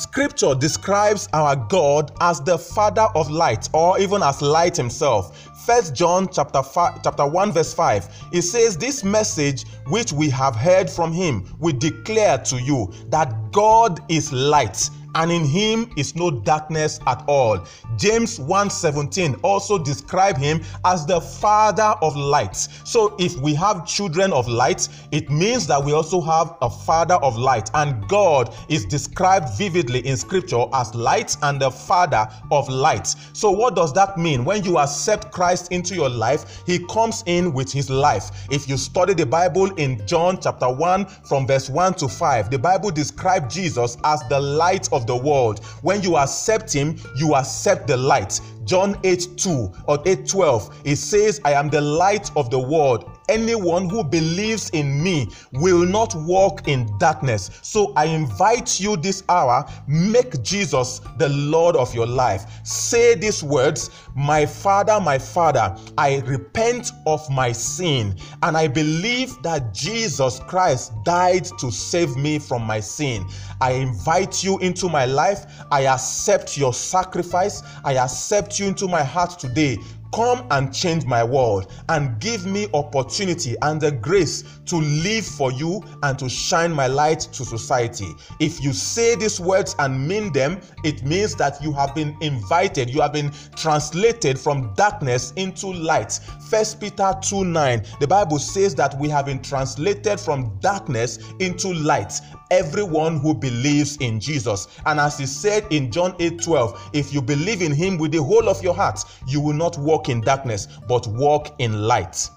Scripture 0.00 0.54
describes 0.54 1.28
our 1.34 1.54
God 1.54 2.12
as 2.22 2.40
the 2.40 2.56
Father 2.56 3.06
of 3.14 3.30
light 3.30 3.68
or 3.74 3.98
even 4.00 4.22
as 4.22 4.40
light 4.40 4.74
himself. 4.74 5.46
First 5.66 5.94
John 5.94 6.26
chapter 6.32 6.62
5, 6.62 7.02
chapter 7.02 7.26
1 7.26 7.52
verse 7.52 7.74
5 7.74 8.08
it 8.32 8.40
says 8.40 8.78
this 8.78 9.04
message 9.04 9.66
which 9.88 10.10
we 10.10 10.30
have 10.30 10.56
heard 10.56 10.88
from 10.88 11.12
him 11.12 11.54
we 11.58 11.74
declare 11.74 12.38
to 12.38 12.56
you 12.62 12.90
that 13.10 13.52
God 13.52 14.00
is 14.10 14.32
light 14.32 14.88
and 15.14 15.30
in 15.30 15.44
him 15.44 15.90
is 15.96 16.14
no 16.14 16.30
darkness 16.30 17.00
at 17.06 17.24
all. 17.26 17.64
James 17.96 18.38
1:17 18.38 19.38
also 19.42 19.78
describe 19.78 20.36
him 20.36 20.62
as 20.84 21.06
the 21.06 21.20
father 21.20 21.94
of 22.02 22.16
light. 22.16 22.56
So 22.84 23.14
if 23.18 23.36
we 23.36 23.54
have 23.54 23.86
children 23.86 24.32
of 24.32 24.48
light, 24.48 24.88
it 25.10 25.30
means 25.30 25.66
that 25.66 25.82
we 25.82 25.92
also 25.92 26.20
have 26.20 26.56
a 26.62 26.70
father 26.70 27.16
of 27.16 27.36
light 27.36 27.70
and 27.74 28.06
God 28.08 28.54
is 28.68 28.84
described 28.84 29.50
vividly 29.56 30.06
in 30.06 30.16
scripture 30.16 30.64
as 30.72 30.94
light 30.94 31.36
and 31.42 31.60
the 31.60 31.70
father 31.70 32.28
of 32.50 32.68
light. 32.68 33.14
So 33.32 33.50
what 33.50 33.76
does 33.76 33.92
that 33.94 34.18
mean? 34.18 34.44
When 34.44 34.64
you 34.64 34.78
accept 34.78 35.32
Christ 35.32 35.72
into 35.72 35.94
your 35.94 36.08
life, 36.08 36.62
he 36.66 36.84
comes 36.86 37.22
in 37.26 37.52
with 37.52 37.72
his 37.72 37.90
life. 37.90 38.30
If 38.50 38.68
you 38.68 38.76
study 38.76 39.14
the 39.14 39.26
Bible 39.26 39.66
in 39.74 40.06
John 40.06 40.38
chapter 40.40 40.70
1 40.70 41.06
from 41.06 41.46
verse 41.46 41.68
1 41.68 41.94
to 41.94 42.08
5, 42.08 42.50
the 42.50 42.58
Bible 42.58 42.90
describes 42.90 43.54
Jesus 43.54 43.96
as 44.04 44.22
the 44.28 44.40
light 44.40 44.92
of 44.92 44.99
of 45.00 45.06
the 45.06 45.16
world. 45.16 45.64
When 45.82 46.02
you 46.02 46.16
accept 46.16 46.72
him, 46.72 46.96
you 47.16 47.34
accept 47.34 47.86
the 47.86 47.96
light. 47.96 48.40
John 48.64 48.98
8 49.02 49.28
2 49.36 49.72
or 49.88 49.98
8 50.04 50.28
12, 50.28 50.82
it 50.84 50.96
says, 50.96 51.40
I 51.44 51.52
am 51.54 51.70
the 51.70 51.80
light 51.80 52.30
of 52.36 52.50
the 52.50 52.58
world. 52.58 53.10
Anyone 53.30 53.88
who 53.88 54.02
believes 54.02 54.70
in 54.70 55.00
me 55.00 55.28
will 55.52 55.86
not 55.86 56.16
walk 56.16 56.66
in 56.66 56.90
darkness. 56.98 57.60
So 57.62 57.92
I 57.94 58.06
invite 58.06 58.80
you 58.80 58.96
this 58.96 59.22
hour, 59.28 59.64
make 59.86 60.42
Jesus 60.42 61.00
the 61.16 61.28
Lord 61.28 61.76
of 61.76 61.94
your 61.94 62.08
life. 62.08 62.44
Say 62.64 63.14
these 63.14 63.44
words 63.44 63.90
My 64.16 64.44
Father, 64.44 65.00
my 65.00 65.16
Father, 65.16 65.76
I 65.96 66.18
repent 66.26 66.90
of 67.06 67.30
my 67.30 67.52
sin, 67.52 68.16
and 68.42 68.56
I 68.56 68.66
believe 68.66 69.40
that 69.44 69.72
Jesus 69.72 70.40
Christ 70.40 70.92
died 71.04 71.44
to 71.60 71.70
save 71.70 72.16
me 72.16 72.40
from 72.40 72.62
my 72.64 72.80
sin. 72.80 73.24
I 73.60 73.72
invite 73.72 74.42
you 74.42 74.58
into 74.58 74.88
my 74.88 75.04
life. 75.04 75.46
I 75.70 75.86
accept 75.86 76.58
your 76.58 76.74
sacrifice. 76.74 77.62
I 77.84 77.94
accept 77.98 78.58
you 78.58 78.66
into 78.66 78.88
my 78.88 79.04
heart 79.04 79.38
today. 79.38 79.78
Come 80.14 80.46
and 80.50 80.74
change 80.74 81.04
my 81.04 81.22
world 81.22 81.72
and 81.88 82.18
give 82.20 82.46
me 82.46 82.66
opportunity 82.74 83.56
and 83.62 83.80
the 83.80 83.92
grace 83.92 84.44
to 84.66 84.76
live 84.76 85.24
for 85.24 85.52
you 85.52 85.82
and 86.02 86.18
to 86.18 86.28
shine 86.28 86.72
my 86.72 86.86
light 86.86 87.20
to 87.20 87.44
society. 87.44 88.08
If 88.40 88.62
you 88.62 88.72
say 88.72 89.14
these 89.14 89.38
words 89.40 89.76
and 89.78 90.06
mean 90.06 90.32
them, 90.32 90.60
it 90.84 91.04
means 91.04 91.34
that 91.36 91.62
you 91.62 91.72
have 91.72 91.94
been 91.94 92.16
invited, 92.20 92.90
you 92.90 93.00
have 93.00 93.12
been 93.12 93.32
translated 93.54 94.38
from 94.38 94.74
darkness 94.74 95.32
into 95.36 95.68
light. 95.68 96.18
First 96.48 96.80
Peter 96.80 97.14
2 97.22 97.44
9, 97.44 97.84
the 98.00 98.06
Bible 98.06 98.38
says 98.38 98.74
that 98.76 98.98
we 98.98 99.08
have 99.08 99.26
been 99.26 99.42
translated 99.42 100.18
from 100.18 100.58
darkness 100.60 101.18
into 101.38 101.72
light 101.72 102.20
everyone 102.50 103.18
who 103.18 103.34
believes 103.34 103.96
in 103.98 104.20
Jesus. 104.20 104.68
And 104.86 105.00
as 105.00 105.18
he 105.18 105.26
said 105.26 105.66
in 105.70 105.90
John 105.90 106.14
8 106.18 106.42
12, 106.42 106.90
if 106.92 107.12
you 107.12 107.22
believe 107.22 107.62
in 107.62 107.72
him 107.72 107.98
with 107.98 108.12
the 108.12 108.22
whole 108.22 108.48
of 108.48 108.62
your 108.62 108.74
heart, 108.74 109.04
you 109.26 109.40
will 109.40 109.54
not 109.54 109.78
walk 109.78 110.08
in 110.08 110.20
darkness, 110.20 110.66
but 110.88 111.06
walk 111.06 111.54
in 111.58 111.82
light. 111.82 112.28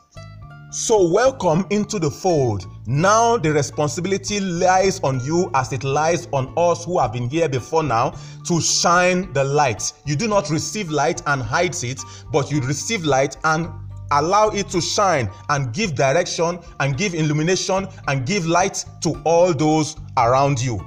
So, 0.75 1.07
welcome 1.07 1.67
into 1.69 1.99
the 1.99 2.09
fold. 2.09 2.65
Now, 2.87 3.37
the 3.37 3.53
responsibility 3.53 4.39
lies 4.39 4.99
on 5.01 5.23
you 5.23 5.51
as 5.53 5.71
it 5.71 5.83
lies 5.83 6.27
on 6.33 6.51
us 6.57 6.83
who 6.83 6.97
have 6.97 7.13
been 7.13 7.29
here 7.29 7.47
before 7.47 7.83
now 7.83 8.15
to 8.47 8.59
shine 8.59 9.31
the 9.33 9.43
light. 9.43 9.93
You 10.07 10.15
do 10.15 10.27
not 10.27 10.49
receive 10.49 10.89
light 10.89 11.21
and 11.27 11.43
hide 11.43 11.75
it, 11.83 12.01
but 12.31 12.49
you 12.49 12.59
receive 12.61 13.05
light 13.05 13.37
and 13.43 13.69
allow 14.19 14.49
it 14.49 14.69
to 14.69 14.81
shine 14.81 15.29
and 15.49 15.73
give 15.73 15.95
direction 15.95 16.59
and 16.79 16.97
give 16.97 17.13
illumination 17.13 17.87
and 18.07 18.25
give 18.25 18.45
light 18.45 18.85
to 19.01 19.21
all 19.25 19.53
those 19.53 19.95
around 20.17 20.61
you. 20.61 20.83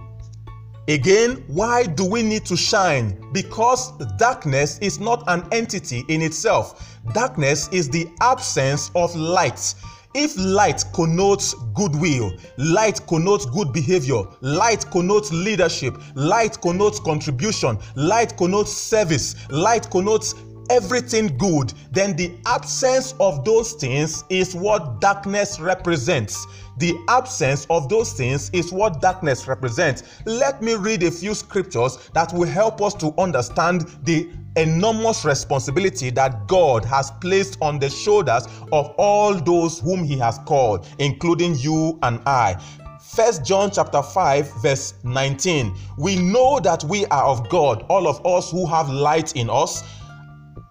Again, 0.88 1.42
why 1.48 1.82
do 1.84 2.04
we 2.04 2.22
need 2.22 2.46
to 2.46 2.56
shine? 2.56 3.20
Because 3.32 3.90
darkness 4.18 4.78
is 4.78 5.00
not 5.00 5.24
an 5.26 5.44
entity 5.50 6.04
in 6.08 6.22
itself. 6.22 6.96
Darkness 7.12 7.68
is 7.72 7.90
the 7.90 8.06
absence 8.20 8.92
of 8.94 9.14
light. 9.16 9.74
If 10.14 10.34
light 10.38 10.82
connotes 10.94 11.54
goodwill, 11.74 12.32
light 12.56 13.06
connotes 13.06 13.44
good 13.44 13.70
behavior, 13.72 14.22
light 14.40 14.90
connotes 14.90 15.30
leadership, 15.30 16.00
light 16.14 16.58
connotes 16.62 16.98
contribution, 16.98 17.78
light 17.96 18.34
connotes 18.38 18.72
service, 18.72 19.34
light 19.50 19.90
connotes 19.90 20.34
everything 20.70 21.36
good, 21.38 21.72
then 21.90 22.16
the 22.16 22.32
absence 22.46 23.14
of 23.20 23.44
those 23.44 23.72
things 23.72 24.24
is 24.28 24.54
what 24.54 25.00
darkness 25.00 25.60
represents. 25.60 26.46
The 26.78 26.94
absence 27.08 27.66
of 27.70 27.88
those 27.88 28.12
things 28.12 28.50
is 28.52 28.70
what 28.72 29.00
darkness 29.00 29.48
represents. 29.48 30.02
Let 30.26 30.60
me 30.60 30.74
read 30.74 31.02
a 31.02 31.10
few 31.10 31.34
scriptures 31.34 32.10
that 32.12 32.32
will 32.32 32.48
help 32.48 32.82
us 32.82 32.94
to 32.94 33.14
understand 33.18 33.88
the 34.02 34.28
enormous 34.56 35.24
responsibility 35.24 36.10
that 36.10 36.46
God 36.46 36.84
has 36.84 37.10
placed 37.20 37.58
on 37.62 37.78
the 37.78 37.88
shoulders 37.88 38.46
of 38.72 38.94
all 38.98 39.34
those 39.34 39.80
whom 39.80 40.04
he 40.04 40.18
has 40.18 40.38
called, 40.46 40.86
including 40.98 41.54
you 41.56 41.98
and 42.02 42.20
I. 42.26 42.60
First 43.00 43.44
John 43.44 43.70
chapter 43.70 44.02
5 44.02 44.62
verse 44.62 44.94
19. 45.04 45.74
We 45.96 46.16
know 46.16 46.60
that 46.60 46.84
we 46.84 47.06
are 47.06 47.24
of 47.24 47.48
God, 47.48 47.86
all 47.88 48.08
of 48.08 48.24
us 48.26 48.50
who 48.50 48.66
have 48.66 48.90
light 48.90 49.36
in 49.36 49.48
us 49.48 49.82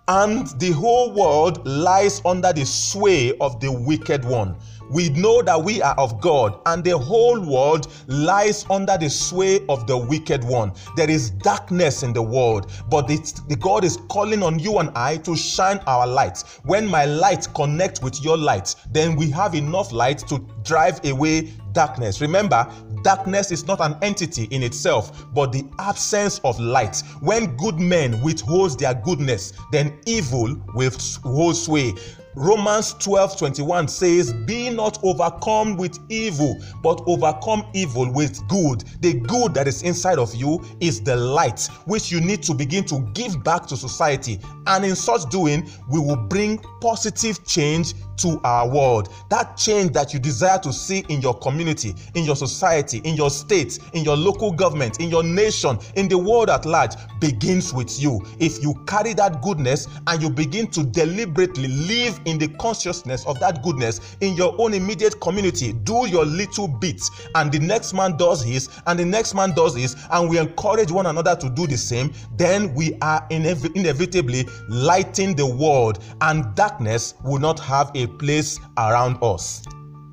and 0.08 0.48
the 0.60 0.72
whole 0.72 1.12
world 1.12 1.66
lies 1.66 2.22
under 2.26 2.54
the 2.54 2.66
sway 2.66 3.36
of 3.40 3.60
the 3.60 3.72
wicked 3.72 4.24
one. 4.24 4.56
We 4.90 5.10
know 5.10 5.42
that 5.42 5.64
we 5.64 5.82
are 5.82 5.96
of 5.98 6.22
God, 6.22 6.60
and 6.68 6.84
the 6.84 6.96
whole 6.96 7.40
world 7.40 7.88
lies 8.08 8.66
under 8.70 8.98
the 8.98 9.10
sway 9.10 9.66
of 9.68 9.88
the 9.88 9.98
wicked 9.98 10.44
one. 10.44 10.74
There 10.96 11.10
is 11.10 11.32
darkness 11.32 12.04
in 12.04 12.14
the 12.14 12.22
world, 12.22 12.72
but 12.90 13.08
the, 13.08 13.58
God 13.60 13.84
is 13.84 13.98
calling 14.10 14.44
on 14.44 14.60
you 14.60 14.78
and 14.78 14.92
I 14.96 15.18
to 15.18 15.36
shine 15.36 15.80
our 15.88 16.06
light. 16.06 16.44
When 16.66 16.88
my 16.88 17.06
light 17.06 17.48
connects 17.56 18.02
with 18.02 18.24
your 18.24 18.38
light, 18.38 18.76
then 18.92 19.16
we 19.16 19.32
have 19.32 19.56
enough 19.56 19.92
light 19.92 20.20
to 20.28 20.38
drive 20.64 21.04
away 21.04 21.52
darkness. 21.74 22.22
Remember, 22.22 22.72
darkness 23.06 23.52
is 23.52 23.68
not 23.68 23.80
an 23.82 23.96
entity 24.02 24.46
in 24.46 24.64
itself, 24.64 25.28
but 25.32 25.52
the 25.52 25.64
absence 25.78 26.40
of 26.44 26.60
light. 26.60 27.04
When 27.22 27.56
good 27.56 27.80
men 27.80 28.20
withhold 28.22 28.80
their 28.80 28.96
goodness, 28.96 29.54
then 29.72 30.00
evil 30.08 30.60
will 30.74 30.92
hold 31.24 31.56
sway. 31.56 31.94
Romans 32.36 32.94
12 32.96 33.38
21 33.38 33.88
says, 33.88 34.34
Be 34.46 34.70
not 34.70 35.00
overcome 35.04 35.78
with 35.78 35.98
evil, 36.10 36.62
but 36.84 37.02
overcome 37.08 37.66
evil 37.74 38.12
with 38.12 38.46
good. 38.50 38.84
The 39.00 39.14
good 39.14 39.54
that 39.54 39.68
is 39.68 39.84
inside 39.84 40.20
of 40.20 40.36
you 40.36 40.62
is 40.82 41.02
the 41.02 41.16
light, 41.16 41.70
which 41.86 42.12
you 42.12 42.20
need 42.20 42.44
to 42.44 42.54
begin 42.54 42.84
to 42.86 43.00
give 43.14 43.42
back 43.44 43.66
to 43.68 43.78
society. 43.78 44.40
And 44.68 44.84
in 44.84 44.96
such 44.96 45.30
doing, 45.30 45.70
we 45.90 46.00
will 46.00 46.18
bring 46.18 46.58
positive 46.82 47.46
change 47.46 47.94
to 48.18 48.40
our 48.44 48.68
world. 48.68 49.14
That 49.30 49.58
change 49.58 49.92
that 49.94 50.14
you 50.14 50.20
desire 50.20 50.60
to 50.60 50.74
see 50.74 51.06
in 51.10 51.22
your 51.22 51.38
community, 51.40 51.96
in 52.16 52.24
your 52.26 52.36
society, 52.36 53.00
in 53.04 53.16
your 53.16 53.30
state, 53.30 53.80
in 53.94 54.04
your 54.04 54.16
local 54.18 54.52
government, 54.52 55.00
in 55.00 55.10
your 55.10 55.24
nation, 55.24 55.78
in 55.96 56.08
the 56.08 56.18
world 56.18 56.50
at 56.50 56.66
large 56.66 56.92
begins 57.20 57.74
with 57.74 58.00
you. 58.00 58.22
If 58.40 58.62
you 58.62 58.76
carry 58.88 59.14
that 59.14 59.42
goodness 59.42 59.88
and 60.08 60.22
you 60.22 60.30
begin 60.30 60.68
to 60.72 60.84
deliberately 60.84 61.68
live 61.68 62.20
in 62.26 62.38
the 62.38 62.48
consciousness 62.60 63.26
of 63.26 63.40
that 63.40 63.64
goodness 63.64 64.16
in 64.22 64.36
your 64.36 64.56
own 64.60 64.74
immediate 64.74 65.20
community, 65.22 65.74
do 65.74 66.08
your 66.08 66.26
little 66.26 66.68
bit, 66.68 67.02
and 67.36 67.52
the 67.52 67.60
next 67.60 67.94
man 67.94 68.18
does 68.18 68.44
his, 68.44 68.70
and 68.88 69.00
the 69.00 69.06
next 69.06 69.34
man 69.34 69.54
does 69.54 69.76
his, 69.76 69.96
and 70.12 70.30
we 70.30 70.38
encourage 70.38 70.92
one 70.92 71.06
another 71.06 71.36
to 71.36 71.50
do 71.50 71.68
the 71.68 71.78
same, 71.78 72.14
then 72.38 72.74
we 72.74 72.98
are 73.02 73.28
inev- 73.30 73.76
inevitably 73.76 74.46
lighting 74.70 75.36
the 75.36 75.46
world, 75.46 76.04
and 76.22 76.56
darkness 76.56 77.16
will 77.24 77.40
not 77.40 77.60
have 77.60 77.92
a 77.96 78.08
place 78.08 78.60
around 78.78 79.18
us. 79.22 79.64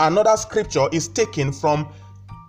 Another 0.01 0.37
scripture 0.37 0.89
is 0.93 1.09
taken 1.09 1.53
from 1.53 1.89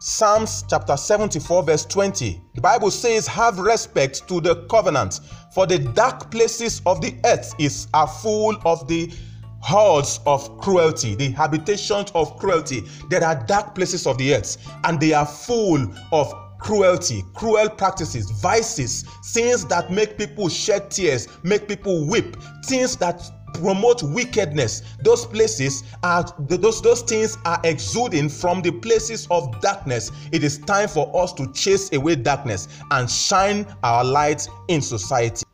Psalms 0.05 0.65
chapter 0.69 0.97
74, 0.97 1.63
verse 1.63 1.85
20. 1.85 2.41
The 2.55 2.61
Bible 2.61 2.91
says, 2.91 3.25
Have 3.25 3.57
respect 3.57 4.27
to 4.27 4.41
the 4.41 4.65
covenant, 4.65 5.21
for 5.53 5.65
the 5.65 5.79
dark 5.79 6.29
places 6.29 6.81
of 6.85 6.99
the 6.99 7.15
earth 7.23 7.53
is 7.57 7.87
are 7.93 8.07
full 8.07 8.57
of 8.65 8.85
the 8.89 9.13
hordes 9.63 10.19
of 10.25 10.59
cruelty, 10.59 11.15
the 11.15 11.31
habitations 11.31 12.11
of 12.13 12.37
cruelty. 12.37 12.83
There 13.09 13.23
are 13.23 13.41
dark 13.45 13.73
places 13.73 14.05
of 14.05 14.17
the 14.17 14.35
earth, 14.35 14.57
and 14.83 14.99
they 14.99 15.13
are 15.13 15.25
full 15.25 15.87
of 16.11 16.33
cruelty, 16.59 17.23
cruel 17.33 17.69
practices, 17.69 18.29
vices, 18.41 19.03
things 19.33 19.65
that 19.65 19.89
make 19.89 20.17
people 20.17 20.49
shed 20.49 20.91
tears, 20.91 21.29
make 21.43 21.67
people 21.67 22.05
weep, 22.07 22.35
things 22.65 22.97
that 22.97 23.21
promote 23.53 24.03
wickedness. 24.03 24.81
Those 25.01 25.25
places 25.25 25.83
are 26.03 26.25
those 26.39 26.81
those 26.81 27.01
things 27.01 27.37
are 27.45 27.59
exuding 27.63 28.27
from 28.27 28.61
the 28.61 28.71
places 28.71 29.27
of 29.31 29.61
darkness. 29.61 30.11
It 30.33 30.43
is 30.43 30.57
time 30.57 30.89
for 30.89 31.09
us 31.15 31.31
to 31.33 31.51
chase 31.53 31.93
away 31.93 32.15
darkness 32.15 32.67
and 32.91 33.09
shine 33.09 33.65
our 33.83 34.03
light 34.03 34.47
in 34.67 34.81
society 34.81 35.45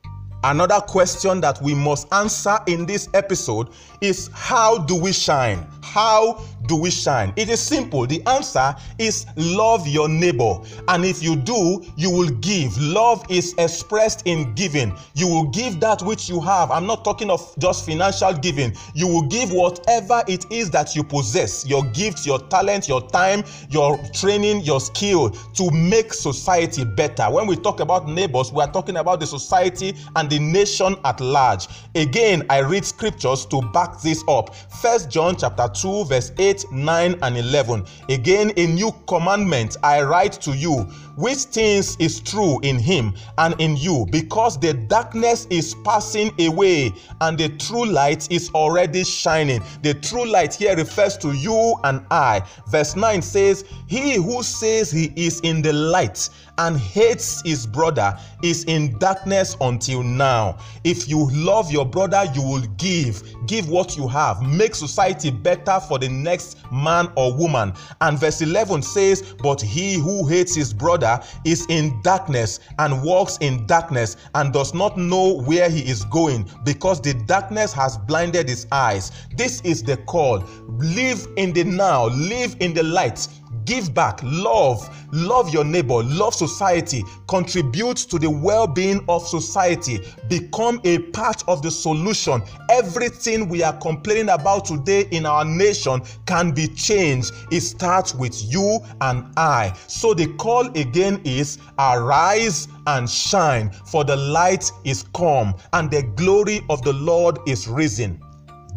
Another 0.44 0.80
question 0.80 1.42
that 1.42 1.62
we 1.62 1.74
must 1.74 2.12
answer 2.14 2.58
in 2.66 2.86
this 2.86 3.10
episode 3.14 3.68
is 4.00 4.30
how 4.34 4.78
do 4.78 4.96
we 4.96 5.12
shine? 5.12 5.68
How 5.82 6.42
do 6.70 6.76
we 6.76 6.92
shine? 6.92 7.34
It 7.36 7.50
is 7.50 7.60
simple. 7.60 8.06
The 8.06 8.26
answer 8.28 8.76
is 9.00 9.26
love 9.36 9.88
your 9.88 10.08
neighbor. 10.08 10.60
And 10.88 11.04
if 11.04 11.22
you 11.22 11.36
do, 11.36 11.84
you 11.98 12.12
will 12.12 12.30
give. 12.30 12.78
Love 12.78 13.26
is 13.30 13.56
expressed 13.58 14.22
in 14.26 14.54
giving. 14.54 14.94
You 15.16 15.28
will 15.28 15.50
give 15.50 15.80
that 15.82 16.02
which 16.04 16.30
you 16.30 16.40
have. 16.40 16.70
I'm 16.72 16.86
not 16.86 17.04
talking 17.04 17.32
of 17.32 17.54
just 17.58 17.86
financial 17.86 18.34
giving. 18.34 18.74
You 18.94 19.08
will 19.08 19.24
give 19.24 19.52
whatever 19.52 20.24
it 20.28 20.46
is 20.52 20.70
that 20.70 20.96
you 20.96 21.04
possess 21.04 21.68
your 21.68 21.84
gifts, 21.92 22.26
your 22.26 22.40
talent, 22.48 22.88
your 22.88 23.02
time, 23.10 23.44
your 23.70 23.98
training, 24.14 24.62
your 24.62 24.80
skill 24.80 25.32
to 25.32 25.72
make 25.72 26.14
society 26.14 26.86
better. 26.86 27.32
When 27.32 27.48
we 27.48 27.56
talk 27.56 27.80
about 27.80 28.08
neighbors, 28.08 28.54
we 28.54 28.62
are 28.62 28.72
talking 28.72 28.98
about 28.98 29.20
the 29.20 29.26
society 29.26 29.96
and 30.16 30.30
the 30.30 30.38
nation 30.38 30.96
at 31.04 31.20
large. 31.20 31.68
Again, 31.96 32.46
I 32.50 32.60
read 32.60 32.86
scriptures 32.86 33.48
to 33.48 33.62
back 33.74 34.00
this 34.02 34.24
up. 34.28 34.56
First 34.56 35.10
John 35.10 35.36
chapter 35.36 35.68
2 35.68 36.06
verse 36.06 36.32
8, 36.38 36.59
9 36.72 37.16
and 37.22 37.38
11. 37.38 37.86
Again, 38.10 38.52
a 38.58 38.68
new 38.68 38.92
commandment 39.08 39.78
I 39.84 40.02
write 40.04 40.34
to 40.42 40.56
you, 40.56 40.88
which 41.20 41.40
things 41.40 41.98
is 42.00 42.22
true 42.22 42.60
in 42.62 42.80
him 42.80 43.14
and 43.38 43.54
in 43.60 43.76
you, 43.76 44.06
because 44.10 44.58
the 44.60 44.74
darkness 44.74 45.48
is 45.50 45.76
passing 45.84 46.32
away 46.40 46.94
and 47.22 47.38
the 47.38 47.50
true 47.58 47.86
light 47.86 48.32
is 48.32 48.50
already 48.56 49.04
shining. 49.04 49.62
The 49.84 49.96
true 49.96 50.26
light 50.26 50.54
here 50.54 50.76
refers 50.76 51.18
to 51.18 51.34
you 51.34 51.76
and 51.84 52.06
I. 52.10 52.42
Verse 52.70 52.96
9 52.96 53.22
says, 53.22 53.66
He 53.88 54.16
who 54.16 54.44
says 54.44 54.90
he 54.90 55.12
is 55.16 55.42
in 55.42 55.62
the 55.62 55.74
light 55.74 56.30
and 56.60 56.78
hates 56.78 57.42
his 57.42 57.66
brother 57.66 58.18
is 58.44 58.66
in 58.66 58.98
darkness 59.00 59.56
until 59.62 60.04
now. 60.04 60.58
If 60.84 61.08
you 61.08 61.30
love 61.32 61.72
your 61.72 61.86
brother, 61.86 62.26
you 62.36 62.42
will 62.42 62.68
give. 62.78 63.24
Give 63.48 63.70
what 63.70 63.98
you 63.98 64.08
have. 64.08 64.42
Make 64.42 64.76
society 64.76 65.32
better 65.32 65.80
for 65.80 65.98
the 65.98 66.10
next 66.10 66.58
man 66.72 67.12
or 67.16 67.34
woman. 67.34 67.74
And 68.02 68.20
verse 68.20 68.42
11 68.42 68.82
says, 68.82 69.34
But 69.42 69.62
he 69.62 69.94
who 69.96 70.28
hates 70.28 70.54
his 70.54 70.74
brother 70.74 71.09
is 71.46 71.66
in 71.70 72.02
darkness 72.02 72.60
and 72.78 73.02
walks 73.04 73.38
in 73.38 73.66
darkness 73.66 74.18
and 74.36 74.54
does 74.54 74.74
not 74.74 74.98
know 74.98 75.42
where 75.42 75.70
he 75.70 75.82
is 75.82 76.06
going 76.06 76.50
because 76.64 77.02
the 77.02 77.14
darkness 77.26 77.72
has 77.74 77.98
blinded 77.98 78.50
his 78.50 78.68
eyes. 78.72 79.12
This 79.36 79.62
is 79.62 79.84
the 79.84 79.98
call. 79.98 80.44
Live 80.68 81.28
in 81.38 81.54
the 81.54 81.64
now, 81.64 82.08
live 82.08 82.56
in 82.60 82.74
the 82.74 82.84
light 82.84 83.28
give 83.70 83.94
back, 83.94 84.20
love, 84.24 84.90
love 85.14 85.54
your 85.54 85.64
neighbor, 85.64 86.02
love 86.04 86.34
society, 86.34 87.04
contribute 87.28 87.98
to 87.98 88.18
the 88.18 88.30
well 88.30 88.66
being 88.66 89.06
of 89.08 89.26
society, 89.28 90.00
become 90.28 90.82
a 90.86 90.98
part 91.14 91.44
of 91.48 91.62
the 91.62 91.70
solution. 91.70 92.42
Everything 92.72 93.48
we 93.48 93.62
are 93.62 93.78
complaining 93.78 94.30
about 94.30 94.66
today 94.66 95.06
in 95.12 95.24
our 95.28 95.46
nation 95.46 96.02
can 96.26 96.52
be 96.52 96.68
changed. 96.70 97.32
It 97.52 97.62
starts 97.62 98.16
with 98.16 98.52
you 98.52 98.80
and 99.02 99.24
I. 99.38 99.76
So 99.86 100.16
the 100.16 100.34
call 100.38 100.68
again 100.76 101.22
is 101.24 101.60
arise 101.78 102.68
and 102.88 103.08
shine, 103.08 103.70
for 103.70 104.04
the 104.04 104.16
light 104.16 104.72
is 104.84 105.06
come 105.14 105.54
and 105.74 105.92
the 105.92 106.02
glory 106.16 106.62
of 106.72 106.82
the 106.82 106.94
Lord 106.94 107.38
is 107.48 107.68
risen. 107.68 108.20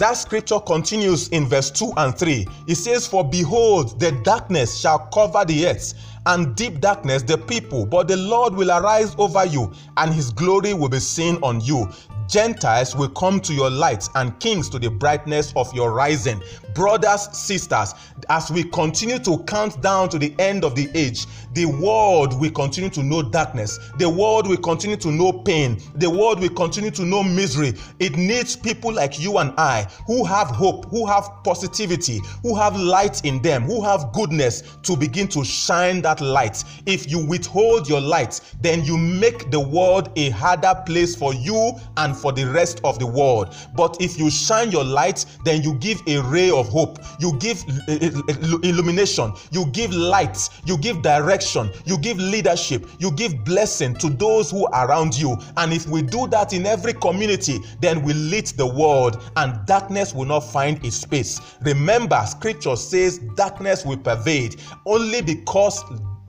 That 0.02 0.14
scripture 0.14 0.58
continues 0.58 1.28
in 1.28 1.46
verse 1.46 1.70
2 1.70 1.92
and 1.96 2.18
3. 2.18 2.48
It 2.66 2.74
says, 2.74 3.06
For 3.06 3.22
behold, 3.22 4.00
the 4.00 4.10
darkness 4.24 4.76
shall 4.76 4.98
cover 5.14 5.44
the 5.44 5.68
earth, 5.68 5.94
and 6.26 6.56
deep 6.56 6.80
darkness 6.80 7.22
the 7.22 7.38
people, 7.38 7.86
but 7.86 8.08
the 8.08 8.16
Lord 8.16 8.52
will 8.52 8.72
arise 8.72 9.14
over 9.16 9.46
you, 9.46 9.72
and 9.96 10.12
his 10.12 10.32
glory 10.32 10.74
will 10.74 10.88
be 10.88 10.98
seen 10.98 11.36
on 11.36 11.60
you. 11.60 11.88
Gentiles 12.28 12.94
will 12.96 13.10
come 13.10 13.40
to 13.40 13.52
your 13.52 13.70
light 13.70 14.08
and 14.14 14.38
kings 14.40 14.68
to 14.70 14.78
the 14.78 14.90
brightness 14.90 15.52
of 15.56 15.72
your 15.74 15.92
rising. 15.92 16.42
Brothers, 16.74 17.28
sisters, 17.36 17.94
as 18.28 18.50
we 18.50 18.64
continue 18.64 19.18
to 19.18 19.38
count 19.44 19.80
down 19.82 20.08
to 20.10 20.18
the 20.18 20.34
end 20.38 20.64
of 20.64 20.74
the 20.74 20.88
age, 20.94 21.26
the 21.52 21.66
world 21.66 22.40
will 22.40 22.50
continue 22.50 22.88
to 22.90 23.02
know 23.02 23.22
darkness. 23.22 23.78
The 23.98 24.08
world 24.08 24.48
will 24.48 24.56
continue 24.56 24.96
to 24.98 25.10
know 25.10 25.32
pain. 25.32 25.80
The 25.96 26.08
world 26.08 26.40
will 26.40 26.48
continue 26.48 26.90
to 26.92 27.04
know 27.04 27.22
misery. 27.22 27.74
It 27.98 28.16
needs 28.16 28.56
people 28.56 28.92
like 28.92 29.20
you 29.20 29.38
and 29.38 29.52
I 29.58 29.86
who 30.06 30.24
have 30.24 30.48
hope, 30.48 30.86
who 30.86 31.06
have 31.06 31.28
positivity, 31.44 32.20
who 32.42 32.56
have 32.56 32.76
light 32.76 33.24
in 33.24 33.42
them, 33.42 33.64
who 33.64 33.82
have 33.82 34.12
goodness 34.12 34.62
to 34.82 34.96
begin 34.96 35.28
to 35.28 35.44
shine 35.44 36.00
that 36.02 36.20
light. 36.20 36.64
If 36.86 37.10
you 37.10 37.24
withhold 37.26 37.88
your 37.88 38.00
light, 38.00 38.40
then 38.60 38.84
you 38.84 38.96
make 38.96 39.50
the 39.50 39.60
world 39.60 40.10
a 40.16 40.30
harder 40.30 40.74
place 40.86 41.14
for 41.14 41.34
you 41.34 41.72
and 41.96 42.11
for 42.14 42.32
the 42.32 42.44
rest 42.44 42.80
of 42.84 42.98
the 42.98 43.06
world. 43.06 43.54
But 43.74 43.96
if 44.00 44.18
you 44.18 44.30
shine 44.30 44.70
your 44.70 44.84
light, 44.84 45.24
then 45.44 45.62
you 45.62 45.74
give 45.74 46.00
a 46.06 46.20
ray 46.22 46.50
of 46.50 46.68
hope, 46.68 46.98
you 47.18 47.36
give 47.38 47.62
eh, 47.88 47.98
eh, 48.00 48.10
eh, 48.28 48.56
illumination, 48.62 49.32
you 49.50 49.66
give 49.72 49.92
light, 49.92 50.48
you 50.64 50.76
give 50.78 51.02
direction, 51.02 51.70
you 51.84 51.98
give 51.98 52.18
leadership, 52.18 52.86
you 52.98 53.10
give 53.12 53.44
blessing 53.44 53.94
to 53.96 54.10
those 54.10 54.50
who 54.50 54.66
are 54.66 54.88
around 54.88 55.16
you. 55.18 55.36
And 55.56 55.72
if 55.72 55.86
we 55.86 56.02
do 56.02 56.26
that 56.28 56.52
in 56.52 56.66
every 56.66 56.92
community, 56.94 57.58
then 57.80 58.02
we 58.02 58.12
lit 58.12 58.54
the 58.56 58.66
world 58.66 59.22
and 59.36 59.64
darkness 59.66 60.14
will 60.14 60.26
not 60.26 60.40
find 60.40 60.84
its 60.84 60.96
space. 60.96 61.40
Remember, 61.62 62.22
scripture 62.26 62.76
says 62.76 63.18
darkness 63.36 63.84
will 63.84 63.96
pervade 63.98 64.60
only 64.86 65.22
because 65.22 65.84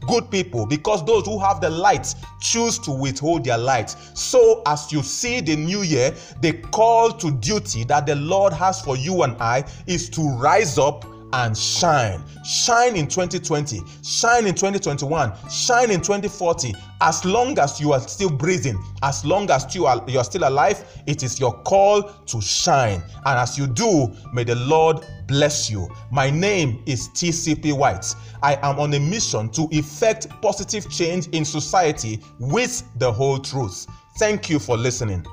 good 0.08 0.30
people 0.32 0.66
because 0.66 1.06
those 1.06 1.26
who 1.26 1.40
have 1.40 1.62
the 1.62 1.70
light 1.70 2.14
choose 2.40 2.80
to 2.80 2.92
withhold 2.92 3.44
their 3.44 3.58
light. 3.58 3.90
So, 4.14 4.62
as 4.66 4.92
you 4.92 5.02
see 5.04 5.42
the 5.42 5.56
new 5.56 5.82
year, 5.82 6.14
the 6.42 6.54
call 6.72 7.12
to 7.12 7.32
duty 7.32 7.84
that 7.86 8.06
the 8.06 8.16
Lord 8.16 8.54
has 8.54 8.82
for 8.82 8.96
you 8.98 9.24
and 9.24 9.36
I 9.40 9.66
is 9.88 10.10
to 10.12 10.22
rise 10.38 10.78
up 10.78 11.06
and 11.34 11.58
shine. 11.58 12.24
Shine 12.46 12.96
in 12.96 13.08
2020, 13.08 13.82
shine 14.04 14.46
in 14.46 14.54
2021, 14.54 15.34
shine 15.50 15.92
in 15.92 16.00
2040. 16.00 16.74
As 17.02 17.26
long 17.26 17.58
as 17.60 17.82
you 17.82 17.92
are 17.92 18.00
still 18.00 18.30
breathing, 18.30 18.82
as 19.02 19.26
long 19.26 19.50
as 19.50 19.76
you 19.76 19.86
are, 19.86 20.04
you 20.08 20.20
are 20.20 20.24
still 20.24 20.48
alive, 20.48 20.86
it 21.08 21.24
is 21.24 21.40
your 21.40 21.54
call 21.64 22.04
to 22.04 22.42
shine. 22.42 23.02
And 23.26 23.40
as 23.40 23.58
you 23.58 23.68
do, 23.68 24.14
may 24.32 24.44
the 24.44 24.56
Lord 24.56 25.06
bless 25.28 25.70
you. 25.70 25.90
My 26.12 26.30
name 26.30 26.82
is 26.86 27.10
TCP 27.10 27.74
White. 27.74 28.14
I 28.42 28.56
am 28.62 28.80
on 28.80 28.94
a 28.94 29.00
mission 29.00 29.50
to 29.50 29.68
effect 29.72 30.30
positive 30.42 30.90
change 30.90 31.28
in 31.30 31.46
society 31.46 32.20
with 32.40 32.84
the 33.00 33.12
whole 33.12 33.40
truth. 33.40 33.88
Thank 34.18 34.50
you 34.50 34.60
for 34.60 34.78
listening. 34.78 35.26